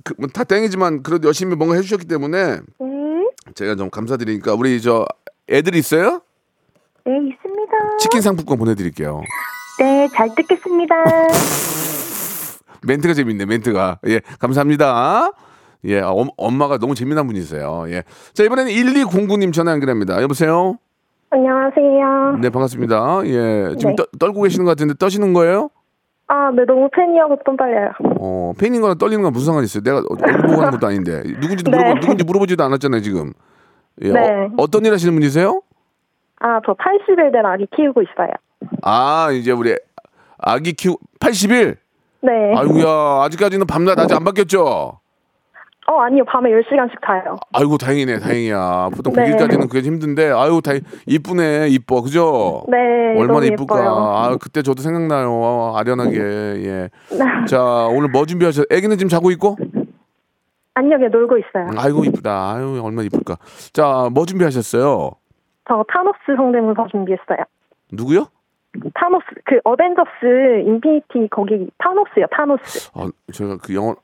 그, 0.05 0.15
뭐 0.19 0.29
다 0.33 0.45
땡이지만 0.45 1.03
그래도 1.03 1.27
열심히 1.29 1.55
뭔가 1.57 1.77
해주셨기 1.77 2.07
때문에 2.07 2.57
네, 2.81 3.27
제가 3.55 3.75
좀 3.77 3.91
감사드리니까 3.91 4.55
우리 4.55 4.81
저 4.81 5.07
애들 5.49 5.75
있어요? 5.75 6.21
네, 7.05 7.13
있습니다. 7.17 7.97
치킨 8.01 8.21
상품권 8.21 8.59
보내드릴게요. 8.59 9.23
네, 9.81 10.09
잘 10.15 10.29
듣겠습니다. 10.35 10.95
멘트가 12.87 13.15
재밌네 13.15 13.45
멘트가 13.47 13.99
예 14.07 14.21
감사합니다 14.39 15.33
예 15.85 16.01
아, 16.01 16.11
엄, 16.11 16.29
엄마가 16.37 16.79
너무 16.79 16.95
재미난 16.95 17.27
분이세요 17.27 17.87
예 17.89 18.05
자 18.35 18.45
이번에는 18.45 18.71
1209님 18.71 19.53
전화 19.53 19.73
연결합니다 19.73 20.23
여보세요 20.23 20.77
안녕하세요. 21.31 22.39
네 22.41 22.51
반갑습니다 22.51 23.23
예 23.25 23.75
지금 23.79 23.91
네. 23.91 23.97
떠, 23.97 24.07
떨고 24.19 24.43
계시는 24.43 24.65
것 24.65 24.71
같은데 24.71 24.95
떠시는 24.95 25.33
거예요 25.33 25.71
아, 26.31 26.51
네, 26.55 26.65
너무 26.67 26.89
팬이어서 26.93 27.37
좀 27.45 27.57
떨려요. 27.57 27.91
어 28.21 28.53
팬인 28.59 28.81
거랑 28.83 28.99
떨리는 28.99 29.23
건 29.23 29.33
무슨 29.33 29.47
상관이 29.47 29.65
있어요 29.65 29.83
내가 29.83 29.99
얼굴 29.99 30.43
보고 30.43 30.61
하는 30.61 30.71
것도 30.73 30.87
아닌데 30.87 31.23
누군지도 31.25 31.71
네. 31.71 31.79
물어보 31.79 32.01
누군지 32.01 32.25
물어보지도 32.25 32.65
않았잖아요 32.65 33.01
지금 33.01 33.33
예, 34.03 34.13
네. 34.13 34.49
어, 34.59 34.67
떤일 34.67 34.93
하시는 34.93 35.13
분이세요 35.15 35.63
아, 36.41 36.61
저 36.67 36.75
80일 36.75 37.33
된 37.33 37.45
아기 37.47 37.67
키우고 37.75 38.03
있어요. 38.03 38.29
아 38.83 39.31
이제 39.33 39.51
우리 39.53 39.75
아기 40.39 40.73
키우 40.75 40.97
80일 41.19 41.77
네. 42.21 42.31
아이고야 42.57 43.23
아직까지는 43.25 43.67
밤낮 43.67 43.99
아직 43.99 44.15
안 44.15 44.25
바뀌었죠 44.25 45.01
어, 45.91 46.01
아니요. 46.03 46.23
밤에 46.27 46.51
10시간씩 46.51 46.93
자요. 47.05 47.37
아이고 47.55 47.79
다행이네 47.79 48.19
다행이야 48.19 48.91
보통 48.95 49.15
네. 49.15 49.25
100일까지는 49.33 49.69
그게 49.71 49.81
힘든데 49.81 50.31
아유 50.33 50.61
다 50.63 50.73
이쁘네 51.07 51.69
이뻐 51.71 52.03
그죠 52.03 52.63
네. 52.69 52.77
얼마나 53.19 53.47
이쁠까. 53.47 53.75
아 53.79 54.37
그때 54.41 54.61
저도 54.63 54.83
생각나요 54.83 55.31
어, 55.33 55.77
아련하게 55.77 56.19
예 56.21 56.91
자 57.49 57.63
오늘 57.91 58.09
뭐 58.11 58.27
준비하셨 58.27 58.67
애기는 58.71 58.99
지금 58.99 59.09
자고 59.09 59.31
있고 59.31 59.57
아니요, 60.75 60.97
그냥 60.99 61.11
놀고 61.11 61.39
있어요. 61.39 61.69
아이고 61.77 62.05
이쁘다 62.05 62.55
아유 62.55 62.81
얼마나 62.85 63.03
이쁠까 63.05 63.37
자 63.73 64.09
뭐 64.13 64.27
준비하셨어요 64.27 65.11
저 65.69 65.85
타노스 65.93 66.19
성대모사 66.37 66.87
준비했어요. 66.91 67.39
누구요 67.93 68.27
타노스, 68.95 69.25
그 69.45 69.59
어벤져스 69.65 70.63
인피니티 70.67 71.29
거기 71.31 71.69
타노스요, 71.79 72.27
타노스. 72.31 72.91
아 72.95 73.09
제가 73.33 73.57
그 73.63 73.75
영화 73.75 73.97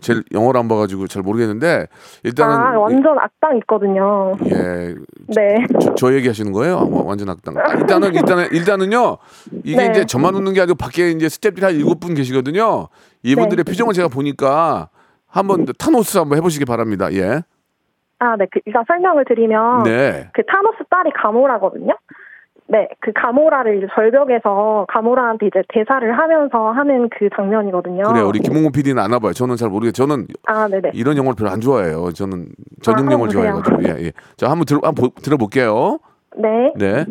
제일 0.00 0.22
영화를 0.32 0.60
안 0.60 0.68
봐가지고 0.68 1.06
잘 1.06 1.22
모르겠는데 1.22 1.86
일단은 2.24 2.56
아, 2.56 2.78
완전 2.78 3.18
악당 3.18 3.56
있거든요. 3.58 4.36
예 4.46 4.94
네. 5.28 5.66
저, 5.80 5.94
저 5.94 6.14
얘기하시는 6.14 6.52
거예요? 6.52 6.78
아, 6.78 6.84
뭐, 6.84 7.04
완전 7.04 7.28
악당. 7.28 7.56
아, 7.58 7.74
일단은 7.74 8.14
일단은 8.14 8.48
일단은요. 8.52 9.18
이게 9.64 9.76
네. 9.76 9.90
이제 9.90 10.04
저만 10.04 10.34
웃는 10.34 10.52
게 10.52 10.60
아니고 10.60 10.76
밖에 10.76 11.10
이제 11.10 11.28
스태프들이 11.28 11.64
한 11.64 11.74
일곱 11.74 12.00
분 12.00 12.14
계시거든요. 12.14 12.88
이분들의 13.22 13.64
네. 13.64 13.70
표정을 13.70 13.94
제가 13.94 14.08
보니까 14.08 14.88
한번 15.26 15.66
타노스 15.78 16.18
한번 16.18 16.38
해보시기 16.38 16.64
바랍니다. 16.64 17.12
예. 17.12 17.42
아, 18.18 18.36
네. 18.36 18.46
그, 18.50 18.60
일단 18.64 18.84
설명을 18.86 19.24
드리면 19.26 19.82
네. 19.82 20.30
그 20.32 20.42
타노스 20.46 20.84
딸이 20.88 21.10
가모라거든요. 21.14 21.94
네, 22.68 22.88
그 23.00 23.12
가모라를 23.12 23.78
이제 23.78 23.86
절벽에서 23.94 24.86
가모라한테 24.88 25.46
이제 25.46 25.62
대사를 25.68 26.18
하면서 26.18 26.72
하는 26.72 27.08
그 27.10 27.28
장면이거든요. 27.36 28.02
그래 28.04 28.20
우리 28.22 28.40
김홍곤 28.40 28.72
PD는 28.72 29.00
안 29.00 29.12
와봐요. 29.12 29.32
저는 29.34 29.54
잘 29.56 29.68
모르겠어요. 29.68 29.92
저는 29.92 30.26
아, 30.46 30.66
네네. 30.66 30.90
이런 30.94 31.16
영화를 31.16 31.36
별로 31.38 31.50
안 31.50 31.60
좋아해요. 31.60 32.10
저는 32.12 32.46
전용 32.82 33.08
아, 33.08 33.12
영화를 33.12 33.36
한번 33.36 33.62
좋아해가지고 33.62 33.82
예 34.02 34.06
예. 34.06 34.12
자 34.36 34.50
한번 34.50 34.64
들어 34.66 34.80
한번 34.82 35.10
보- 35.10 35.20
들어볼게요. 35.20 36.00
네. 36.36 36.72
네. 36.76 37.04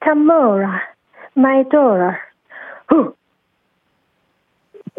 가모라, 0.00 0.80
my 1.36 1.62
daughter. 1.70 2.16
후. 2.88 3.14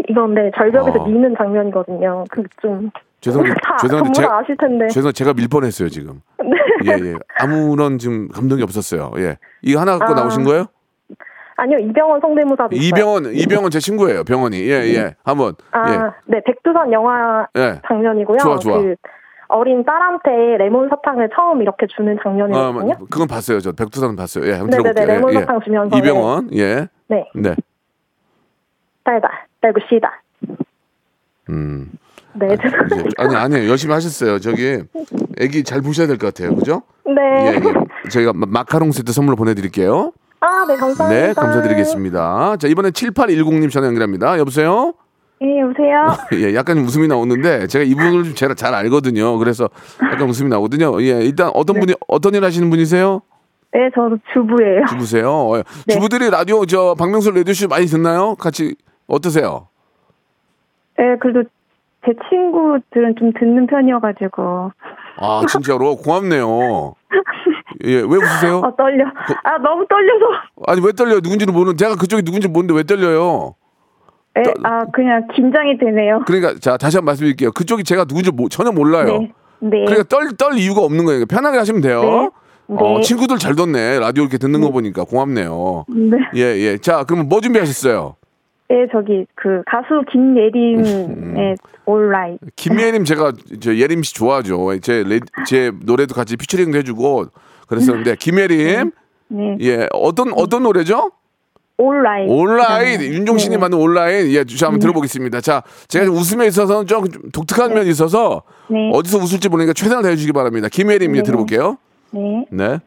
이건 0.10 0.34
네 0.34 0.52
절벽에서 0.56 1.02
어. 1.04 1.08
미는 1.08 1.36
장면이거든요. 1.38 2.24
그 2.30 2.44
좀 2.62 2.90
죄송한데 3.24 3.56
다 3.64 3.78
죄송한데 3.78 4.12
제, 4.14 4.22
다 4.22 4.38
아실 4.38 4.58
텐데. 4.58 4.88
죄송 4.90 5.12
제가 5.14 5.34
밀 5.34 5.48
뻔했어요 5.48 5.90
지금. 5.90 6.22
네. 6.40 6.52
예 6.86 7.12
예. 7.12 7.16
아무런 7.40 7.98
지금 7.98 8.28
감동이 8.28 8.62
없었어요. 8.64 9.12
예. 9.18 9.38
이거 9.62 9.80
하나 9.80 9.98
갖고 9.98 10.14
아, 10.14 10.16
나오신 10.16 10.44
거예요? 10.44 10.66
아니요 11.56 11.78
이병헌 11.80 12.20
성대모사도 12.20 12.76
있어요. 12.76 12.88
이병헌 12.88 13.34
이병헌 13.34 13.72
제 13.72 13.80
친구예요. 13.80 14.24
병헌이 14.26 14.58
예 14.70 14.94
예. 14.96 15.16
한번 15.24 15.54
아, 15.72 15.90
예. 15.90 16.00
네 16.26 16.42
백두산 16.46 16.92
영화 16.92 17.48
예. 17.58 17.80
장면이고요. 17.88 18.40
좋아, 18.40 18.58
좋아. 18.58 18.80
그 18.82 18.96
어린 19.48 19.86
딸한테 19.86 20.58
레몬 20.58 20.90
사탕을 20.90 21.30
처음 21.34 21.62
이렇게 21.62 21.86
주는 21.88 22.18
아, 22.20 22.24
장면이거든요. 22.24 23.06
그건 23.10 23.28
봤어요. 23.28 23.60
저 23.60 23.72
백두산 23.72 24.16
봤어요. 24.16 24.46
예, 24.48 24.54
한번 24.54 24.72
네네네, 24.72 24.94
들어볼게요. 24.94 25.16
레몬 25.16 25.34
예, 25.34 25.40
사탕 25.40 25.56
예. 25.56 25.64
주면서. 25.64 25.98
이병헌, 25.98 26.50
예, 26.56 26.88
네, 27.08 27.30
네, 27.36 27.56
딸다, 29.04 29.48
딸고 29.62 29.80
씨다. 29.90 30.22
음, 31.50 31.92
네, 32.36 32.48
이제, 32.54 32.64
아니 33.18 33.36
아니에요. 33.36 33.70
열심히 33.70 33.94
하셨어요. 33.94 34.40
저기 34.40 34.80
애기 35.40 35.64
잘 35.64 35.82
보셔야 35.82 36.08
될 36.08 36.18
것 36.18 36.34
같아요. 36.34 36.56
그죠? 36.56 36.82
네. 37.06 37.52
예, 37.52 37.56
예. 37.56 38.10
저희가 38.10 38.34
마- 38.34 38.48
마카롱 38.50 38.92
세트 38.92 39.12
선물로 39.12 39.36
보내드릴게요. 39.36 40.12
아, 40.40 40.66
네, 40.68 40.76
감사합니다. 40.76 41.10
네, 41.10 41.34
감사드리겠습니다. 41.34 42.58
자, 42.58 42.68
이번에 42.68 42.90
7810님 42.92 43.72
전화 43.72 43.88
연결합니다. 43.88 44.38
여보세요? 44.40 44.94
예, 45.42 45.60
여보세요? 45.62 46.16
예, 46.50 46.56
약간 46.56 46.78
웃음이 46.80 47.08
나오는데 47.08 47.68
제가 47.68 47.84
이분을 47.86 48.24
좀 48.24 48.36
제가 48.36 48.54
잘 48.54 48.74
알거든요. 48.74 49.38
그래서 49.38 49.70
약간 50.02 50.28
웃음이 50.30 50.50
나오거든요. 50.50 51.02
예, 51.02 51.22
일단 51.24 51.50
어떤 51.54 51.80
분이 51.80 51.94
어떤 52.08 52.34
일 52.34 52.44
하시는 52.44 52.70
분이세요? 52.70 53.22
네, 53.74 53.90
저도 53.96 54.18
주부예요. 54.34 54.86
주부세요. 54.90 55.30
어, 55.32 55.58
네. 55.88 55.94
주부들이 55.94 56.30
라디오 56.30 56.66
저 56.66 56.96
박명수 56.98 57.32
레디쇼 57.32 57.68
많이 57.68 57.86
듣나요? 57.88 58.36
같이 58.36 58.76
어떠세요? 59.08 59.68
네, 60.98 61.04
그래도 61.20 61.44
제 62.06 62.12
친구들은 62.30 63.16
좀 63.18 63.32
듣는 63.40 63.68
편이어가지고. 63.68 64.72
아 65.18 65.42
진짜로 65.50 65.96
고맙네요. 65.96 66.96
예, 67.86 67.96
왜 67.96 68.02
웃으세요? 68.04 68.62
아, 68.64 68.76
떨려. 68.76 69.06
아, 69.44 69.58
너무 69.60 69.86
떨려서. 69.88 70.26
아니 70.68 70.82
왜 70.86 70.92
떨려요? 70.92 71.20
누군지는 71.22 71.54
모르는 71.54 71.78
제가 71.78 71.96
그쪽이 71.96 72.24
누군지 72.24 72.48
모르는데 72.48 72.76
왜 72.76 72.84
떨려요? 72.84 73.56
네, 74.36 74.42
아, 74.64 74.84
그냥 74.92 75.28
긴장이 75.34 75.78
되네요. 75.78 76.22
그러니까 76.26 76.56
자 76.60 76.76
다시 76.78 76.98
한 76.98 77.02
번 77.02 77.12
말씀드릴게요. 77.12 77.52
그쪽이 77.52 77.84
제가 77.84 78.06
누군지 78.06 78.32
모- 78.32 78.50
전혀 78.50 78.72
몰라요. 78.72 79.06
네. 79.20 79.32
네. 79.60 79.86
그러니까 79.86 80.04
떨, 80.10 80.36
떨 80.38 80.58
이유가 80.58 80.82
없는 80.82 81.06
거예요. 81.06 81.26
편하게 81.26 81.58
하시면 81.60 81.82
돼요. 81.82 82.02
네. 82.02 82.76
어, 82.76 82.96
네. 82.98 83.02
친구들 83.02 83.38
잘 83.38 83.56
뒀네. 83.56 84.00
라디오 84.00 84.24
이렇게 84.24 84.38
듣는 84.38 84.60
거 84.62 84.72
보니까 84.72 85.04
고맙네요. 85.04 85.86
네. 85.88 86.18
예, 86.36 86.42
예. 86.60 86.78
자, 86.80 87.04
그러면 87.06 87.30
뭐 87.30 87.40
준비하셨어요? 87.42 88.16
네, 88.74 88.88
저기 88.92 89.28
그 89.36 89.62
가수 89.68 89.94
음. 89.94 90.06
김예림의 90.12 91.56
온라인. 91.86 92.40
김예림 92.56 93.06
제가 93.06 93.34
저 93.60 93.76
예림 93.76 94.02
씨 94.02 94.16
좋아하죠. 94.16 94.80
제, 94.80 95.04
레, 95.04 95.20
제 95.46 95.72
노래도 95.86 96.16
같이 96.16 96.36
피처링도 96.36 96.80
해주고 96.80 97.26
그랬었는데 97.68 98.16
김예림 98.16 98.92
네. 99.28 99.58
예 99.62 99.88
어떤 99.92 100.34
어떤 100.34 100.64
노래죠? 100.64 101.12
온라인. 101.78 102.28
온라인 102.30 103.02
윤종신이 103.02 103.58
네. 103.58 103.62
만든 103.62 103.78
온라인 103.78 104.32
예 104.32 104.44
자, 104.44 104.66
한번 104.66 104.80
들어보겠습니다. 104.80 105.42
자 105.42 105.62
제가 105.88 106.10
웃음에 106.10 106.48
있어서는 106.48 106.88
좀 106.88 107.06
독특한 107.32 107.76
면이 107.76 107.92
있어서 107.92 108.42
네. 108.70 108.90
어디서 108.92 109.20
웃을지 109.20 109.50
모르니까 109.50 109.74
최선을 109.74 110.02
다해주시기 110.02 110.34
바랍니다. 110.34 110.68
김예림 110.72 111.16
예 111.16 111.22
들어볼게요. 111.22 111.78
네. 112.10 112.46
네. 112.50 112.80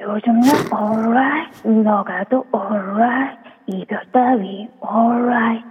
요즘 0.00 0.40
난 0.40 0.48
alright, 0.72 1.68
너가도 1.68 2.44
alright, 2.54 3.47
이별 3.68 4.00
따위 4.12 4.68
alright. 4.82 5.64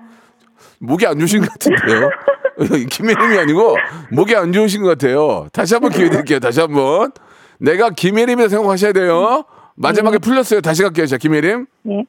목이 0.80 1.06
안 1.06 1.20
좋으신 1.20 1.42
것 1.42 1.50
같은데요. 1.52 2.10
김예림이 2.90 3.38
아니고 3.38 3.78
목이 4.12 4.36
안 4.36 4.52
좋으신 4.52 4.82
것 4.82 4.90
같아요. 4.90 5.48
다시 5.54 5.76
한번 5.76 5.92
기회 5.92 6.10
드릴게요. 6.10 6.40
다시 6.40 6.60
한번. 6.60 7.12
내가 7.60 7.90
김예림이라 7.90 8.50
생각하셔야 8.50 8.94
돼요. 8.94 9.44
마지막에 9.76 10.18
풀렸어요. 10.18 10.62
다시 10.62 10.82
갈게요. 10.84 11.06
자, 11.06 11.18
김예림. 11.18 11.68
네. 11.84 12.04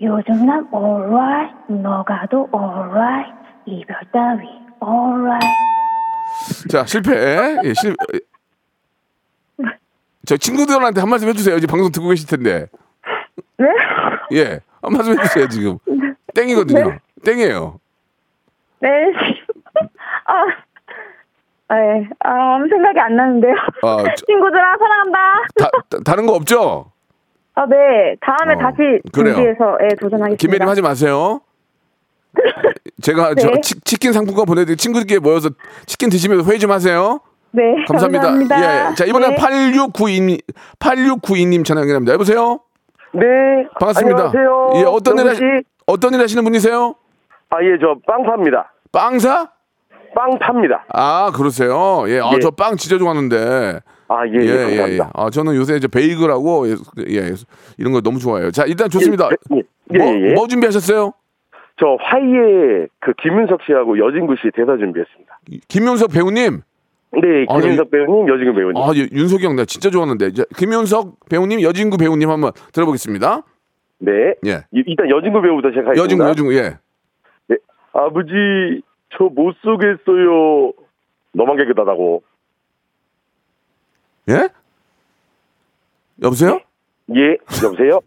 요즘 0.00 0.46
난 0.46 0.66
alright, 0.74 1.54
너가도 1.68 2.48
alright, 2.52 3.32
이별 3.66 3.96
따위 4.12 4.48
alright. 4.82 5.46
자, 6.68 6.84
실패. 6.86 7.58
예, 7.64 7.74
실. 7.74 7.94
저 10.26 10.36
친구들한테 10.36 11.00
한 11.00 11.08
말씀 11.08 11.28
해주세요. 11.28 11.56
이제 11.56 11.66
방송 11.66 11.92
듣고 11.92 12.08
계실 12.08 12.26
텐데. 12.26 12.66
네? 13.58 13.66
예, 14.32 14.60
한 14.82 14.92
말씀 14.92 15.18
해주세요. 15.18 15.48
지금 15.48 15.78
땡이거든요. 16.34 16.98
땡이에요. 17.24 17.78
네. 18.80 18.88
아, 20.26 20.44
네. 21.74 22.08
아, 22.20 22.54
아무 22.56 22.68
생각이 22.68 22.98
안 22.98 23.16
나는데요. 23.16 23.54
아, 23.82 23.96
저- 24.16 24.24
친구들아, 24.26 24.76
사랑한다. 24.78 25.18
다, 25.58 25.70
다- 25.88 25.98
다 26.04 26.14
른 26.16 26.26
거 26.26 26.34
없죠? 26.34 26.90
아, 27.54 27.66
네. 27.66 28.16
다음에 28.20 28.54
어, 28.54 28.58
다시 28.58 28.76
그래요. 29.12 29.34
준비해서 29.34 29.78
예, 29.82 29.88
도전하겠습니다. 29.96 30.36
김예림 30.36 30.68
하지 30.68 30.82
마세요. 30.82 31.40
제가 33.02 33.34
저 33.34 33.50
네. 33.50 33.60
치, 33.62 33.78
치킨 33.82 34.12
상품권 34.12 34.46
보내드릴 34.46 34.76
친구들끼리 34.76 35.20
모여서 35.20 35.50
치킨 35.86 36.08
드시면서 36.08 36.48
회의 36.48 36.58
좀 36.58 36.70
하세요. 36.70 37.20
네. 37.50 37.62
감사합니다. 37.86 38.22
감사합니다. 38.24 38.90
예. 38.90 38.94
자, 38.94 39.04
이번에 39.04 39.28
네. 39.30 39.36
8692님, 39.36 40.40
8692님 40.78 41.64
전화 41.64 41.82
연결합니다. 41.82 42.14
여보세요? 42.14 42.60
네. 43.12 43.66
반갑습니다. 43.78 44.16
안녕하세요. 44.18 44.72
예, 44.76 44.82
어떤 44.84 45.18
일, 45.18 45.34
씨. 45.34 45.42
어떤 45.86 46.14
일 46.14 46.20
하시는 46.20 46.42
분이세요? 46.42 46.94
아, 47.50 47.56
예, 47.62 47.78
저빵 47.78 48.22
팝니다. 48.24 48.72
빵사? 48.90 49.50
빵 50.14 50.38
팝니다. 50.38 50.84
아, 50.92 51.30
그러세요? 51.34 52.04
예, 52.08 52.20
아, 52.20 52.30
예. 52.34 52.38
저빵 52.40 52.76
진짜 52.76 52.98
좋아하는데. 52.98 53.80
아, 54.08 54.26
예, 54.26 54.32
예, 54.44 54.56
감사합니다. 54.64 55.10
아, 55.14 55.30
저는 55.30 55.54
요새 55.56 55.76
이제 55.76 55.88
베이글하고, 55.88 56.68
예, 56.68 56.72
예, 57.08 57.32
이런 57.78 57.92
거 57.92 58.00
너무 58.00 58.18
좋아해요. 58.18 58.50
자, 58.50 58.64
일단 58.66 58.88
좋습니다. 58.88 59.28
예, 59.52 59.62
예, 59.94 59.98
뭐, 59.98 60.06
예. 60.14 60.32
뭐 60.34 60.46
준비하셨어요? 60.46 61.12
저 61.80 61.96
화이에 62.00 62.86
그 63.00 63.12
김윤석 63.22 63.60
씨하고 63.66 63.98
여진구 63.98 64.36
씨 64.36 64.50
대사 64.54 64.76
준비했습니다. 64.76 65.38
김윤석 65.68 66.10
배우님. 66.12 66.62
네, 67.14 67.44
아, 67.48 67.60
김윤석 67.60 67.90
배우님, 67.90 68.28
여진구 68.28 68.54
배우님. 68.54 68.76
아, 68.82 68.90
예, 68.96 69.06
윤석이 69.12 69.44
형, 69.44 69.54
나 69.56 69.64
진짜 69.66 69.90
좋아하는데. 69.90 70.26
이제 70.28 70.44
김윤석 70.56 71.28
배우님, 71.28 71.60
여진구 71.60 71.98
배우님 71.98 72.30
한번 72.30 72.52
들어보겠습니다. 72.72 73.42
네. 73.98 74.12
예. 74.46 74.64
이- 74.72 74.82
일단 74.86 75.10
여진구 75.10 75.42
배우부터 75.42 75.68
시작하겠습니다. 75.70 76.02
여진구, 76.02 76.24
여진구, 76.28 76.54
예. 76.56 76.78
네. 77.48 77.56
아버지, 77.92 78.82
저못 79.16 79.56
쏘겠어요. 79.62 80.72
너만 81.34 81.56
깨끗하다고. 81.58 82.22
예? 84.30 84.48
여보세요? 86.22 86.60
예, 87.14 87.36
여보세요? 87.64 88.00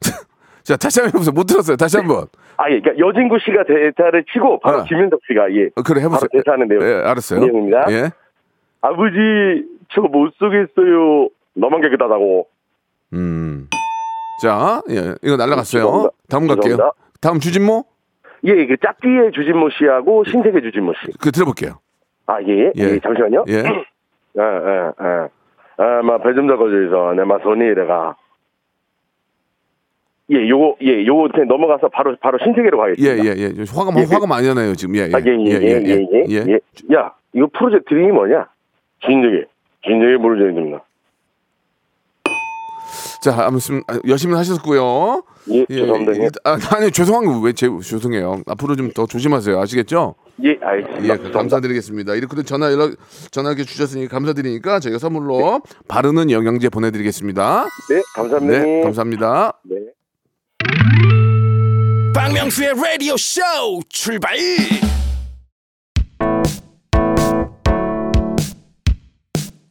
자, 0.62 0.76
다시 0.76 1.00
한번 1.00 1.14
해보세요. 1.14 1.32
못 1.34 1.44
들었어요. 1.44 1.76
다시 1.76 1.96
한 1.98 2.06
번. 2.06 2.26
아, 2.56 2.70
예, 2.70 2.80
그러니까 2.80 3.06
여진구 3.06 3.38
씨가 3.44 3.64
대사를 3.64 4.24
치고 4.32 4.60
바로 4.60 4.78
어. 4.78 4.84
김윤석 4.84 5.20
씨가 5.26 5.52
예. 5.54 5.66
어, 5.76 5.82
그래, 5.82 6.00
해보세요. 6.02 6.20
바로 6.20 6.28
대사하는 6.32 6.68
내용. 6.68 6.82
예, 6.82 7.02
알았어요. 7.08 7.40
내용입니다. 7.40 7.86
예. 7.90 8.10
아버지, 8.80 9.16
저못 9.92 10.34
쏘겠어요. 10.38 11.28
너만 11.54 11.80
깨끗하다고. 11.82 12.46
음. 13.14 13.68
자, 14.42 14.82
예, 14.90 15.14
이거 15.22 15.36
날라갔어요. 15.36 15.82
죄송합니다. 15.82 16.10
다음 16.28 16.46
갈게요. 16.46 16.62
죄송합니다. 16.76 16.92
다음 17.20 17.38
주진모? 17.40 17.84
예, 18.44 18.66
그 18.66 18.76
짝지의 18.78 19.32
주진모 19.32 19.68
씨하고 19.70 20.24
신세계 20.24 20.62
주진모 20.62 20.94
씨. 20.94 21.12
그 21.20 21.30
들어볼게요. 21.30 21.78
아, 22.26 22.40
예. 22.42 22.72
예. 22.78 22.82
예, 22.82 22.98
잠시만요. 23.00 23.44
예. 23.48 23.54
예, 23.56 23.62
예, 23.62 24.92
예. 25.02 25.28
아, 25.76 26.02
막, 26.02 26.22
배좀 26.22 26.48
잡아줘서, 26.48 27.14
내 27.16 27.24
막, 27.24 27.42
손이 27.42 27.64
이래가. 27.64 28.16
예, 30.30 30.48
요거, 30.48 30.76
예, 30.82 31.04
요거 31.04 31.28
넘어가서 31.44 31.88
바로, 31.88 32.16
바로 32.20 32.38
신세계로 32.42 32.78
예, 32.78 32.94
가겠습니다. 32.94 33.24
예, 33.24 33.40
예. 33.42 33.64
화가, 33.74 34.00
예, 34.00 34.04
화가 34.04 34.26
많이 34.26 34.46
나네요, 34.46 34.74
지금. 34.74 34.94
예, 34.96 35.00
예. 35.00 35.12
아, 35.12 35.20
예, 35.26 35.30
예, 35.30 35.58
예, 35.60 35.82
예, 35.84 36.06
예, 36.30 36.44
예. 36.48 36.94
야, 36.94 37.12
이거 37.34 37.48
프로젝트 37.52 37.92
이름이 37.92 38.12
뭐냐? 38.12 38.46
진정해. 39.04 39.44
진정해 39.84 40.16
모르죠, 40.16 40.52
됩니다. 40.54 40.84
자, 43.22 43.36
아무튼 43.46 43.82
아, 43.86 43.98
열심히 44.08 44.34
하셨고요. 44.34 45.22
예, 45.50 45.66
죄송합니다. 45.66 46.12
예, 46.22 46.28
아, 46.44 46.58
아니, 46.76 46.90
죄송한 46.90 47.24
거 47.26 47.40
왜 47.40 47.52
죄송해요. 47.52 48.42
앞으로 48.46 48.76
좀 48.76 48.90
더 48.94 49.06
조심하세요. 49.06 49.58
아시겠죠? 49.60 50.14
예, 50.42 50.58
알겠습니다. 50.60 51.26
예. 51.26 51.30
감사드리겠습니다. 51.30 52.14
이렇게 52.14 52.42
전화 52.42 52.72
연락 52.72 52.92
전화 53.30 53.50
이렇게 53.50 53.64
주셨으니 53.64 54.08
감사드리니까 54.08 54.80
저희가 54.80 54.98
선물로 54.98 55.60
바르는 55.86 56.30
영양제 56.30 56.70
보내드리겠습니다. 56.70 57.64
네, 57.90 58.02
감사합니다. 58.14 58.58
네, 58.62 58.80
감사합니다. 58.82 59.52
네. 59.64 59.76
박명수의 62.14 62.72
라디오 62.74 63.16
쇼 63.18 63.40
출발 63.90 64.34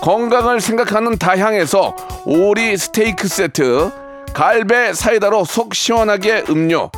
건강을 0.00 0.62
생각하는 0.62 1.18
다향에서 1.18 1.94
오리 2.24 2.76
스테이크 2.76 3.28
세트, 3.28 3.90
갈배 4.32 4.94
사이다로 4.94 5.44
속 5.44 5.74
시원하게 5.74 6.44
음료, 6.48 6.90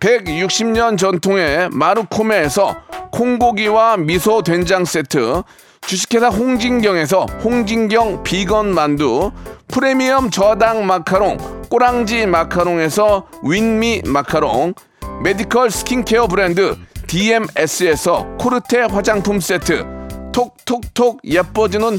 160년 0.00 0.98
전통의 0.98 1.70
마르코메에서 1.72 2.76
콩고기와 3.12 3.96
미소 3.96 4.42
된장 4.42 4.84
세트, 4.84 5.42
주식회사 5.86 6.28
홍진경에서 6.28 7.26
홍진경 7.42 8.22
비건 8.24 8.74
만두, 8.74 9.32
프리미엄 9.68 10.30
저당 10.30 10.86
마카롱, 10.86 11.38
꼬랑지 11.70 12.26
마카롱에서 12.26 13.26
윈미 13.42 14.02
마카롱, 14.04 14.74
메디컬 15.22 15.70
스킨케어 15.70 16.26
브랜드 16.26 16.76
DMS에서 17.06 18.26
코르테 18.38 18.82
화장품 18.82 19.40
세트, 19.40 19.86
톡톡톡 20.32 21.20
예뻐지는 21.24 21.98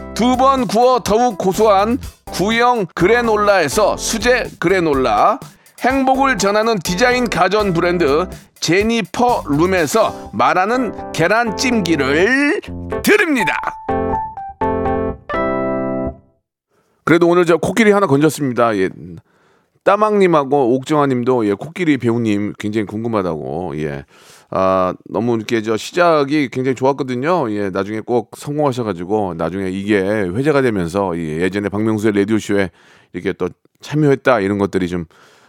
두 0.13 0.35
번 0.37 0.67
구워 0.67 0.99
더욱 0.99 1.37
고소한 1.37 1.97
구형 2.31 2.85
그래놀라에서 2.95 3.97
수제 3.97 4.51
그래놀라 4.59 5.39
행복을 5.81 6.37
전하는 6.37 6.77
디자인 6.79 7.29
가전 7.29 7.73
브랜드 7.73 8.27
제니퍼 8.59 9.45
룸에서 9.47 10.29
말하는 10.33 11.11
계란찜기를 11.11 12.61
드립니다. 13.03 13.57
그래도 17.03 17.27
오늘 17.27 17.45
저 17.45 17.57
코끼리 17.57 17.91
하나 17.91 18.05
건졌습니다. 18.05 18.77
예. 18.77 18.89
따망님하고 19.83 20.75
옥정아님도 20.75 21.47
예, 21.47 21.53
코끼리 21.55 21.97
배우님 21.97 22.53
굉장히 22.59 22.85
궁금하다고 22.85 23.73
예. 23.79 24.05
아 24.53 24.93
너무 25.05 25.37
이렇게 25.37 25.61
저 25.61 25.77
시작이 25.77 26.49
굉장히 26.49 26.75
좋았거든요. 26.75 27.49
예, 27.51 27.69
나중에 27.69 28.01
꼭 28.01 28.31
성공하셔가지고 28.35 29.35
나중에 29.35 29.69
이게 29.69 30.01
회자가 30.01 30.61
되면서 30.61 31.17
예, 31.17 31.41
예전에 31.41 31.69
박명수의 31.69 32.13
라디오 32.13 32.37
쇼에 32.37 32.69
이렇게 33.13 33.31
또 33.31 33.47
참여했다 33.79 34.41
이런 34.41 34.57
것들이 34.57 34.89
좀 34.89 35.05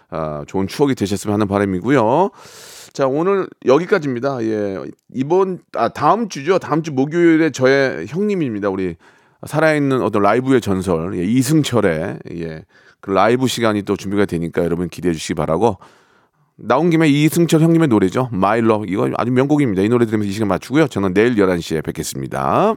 아, 0.08 0.44
좋은 0.46 0.68
추억이 0.68 0.94
되셨으면 0.94 1.34
하는 1.34 1.48
바람이고요. 1.48 2.30
자 2.92 3.08
오늘 3.08 3.48
여기까지입니다. 3.66 4.44
예 4.44 4.78
이번 5.12 5.58
아 5.74 5.88
다음 5.88 6.28
주죠. 6.28 6.60
다음 6.60 6.84
주 6.84 6.92
목요일에 6.92 7.50
저의 7.50 8.06
형님입니다. 8.06 8.70
우리 8.70 8.94
살아있는 9.44 10.00
어떤 10.00 10.22
라이브의 10.22 10.60
전설 10.60 11.18
예, 11.18 11.24
이승철의 11.24 12.18
예, 12.36 12.64
그 13.00 13.10
라이브 13.10 13.48
시간이 13.48 13.82
또 13.82 13.96
준비가 13.96 14.26
되니까 14.26 14.62
여러분 14.62 14.88
기대해 14.88 15.12
주시기 15.12 15.34
바라고 15.34 15.78
나온 16.56 16.90
김에 16.90 17.08
이승철 17.08 17.60
형님의 17.60 17.88
노래죠. 17.88 18.28
마일러 18.32 18.82
이거 18.86 19.10
아주 19.16 19.32
명곡입니다. 19.32 19.82
이 19.82 19.88
노래 19.88 20.06
들으면서 20.06 20.30
이 20.30 20.32
시간 20.32 20.48
맞추고요. 20.48 20.88
저는 20.88 21.14
내일 21.14 21.34
11시에 21.36 21.84
뵙겠습니다. 21.84 22.76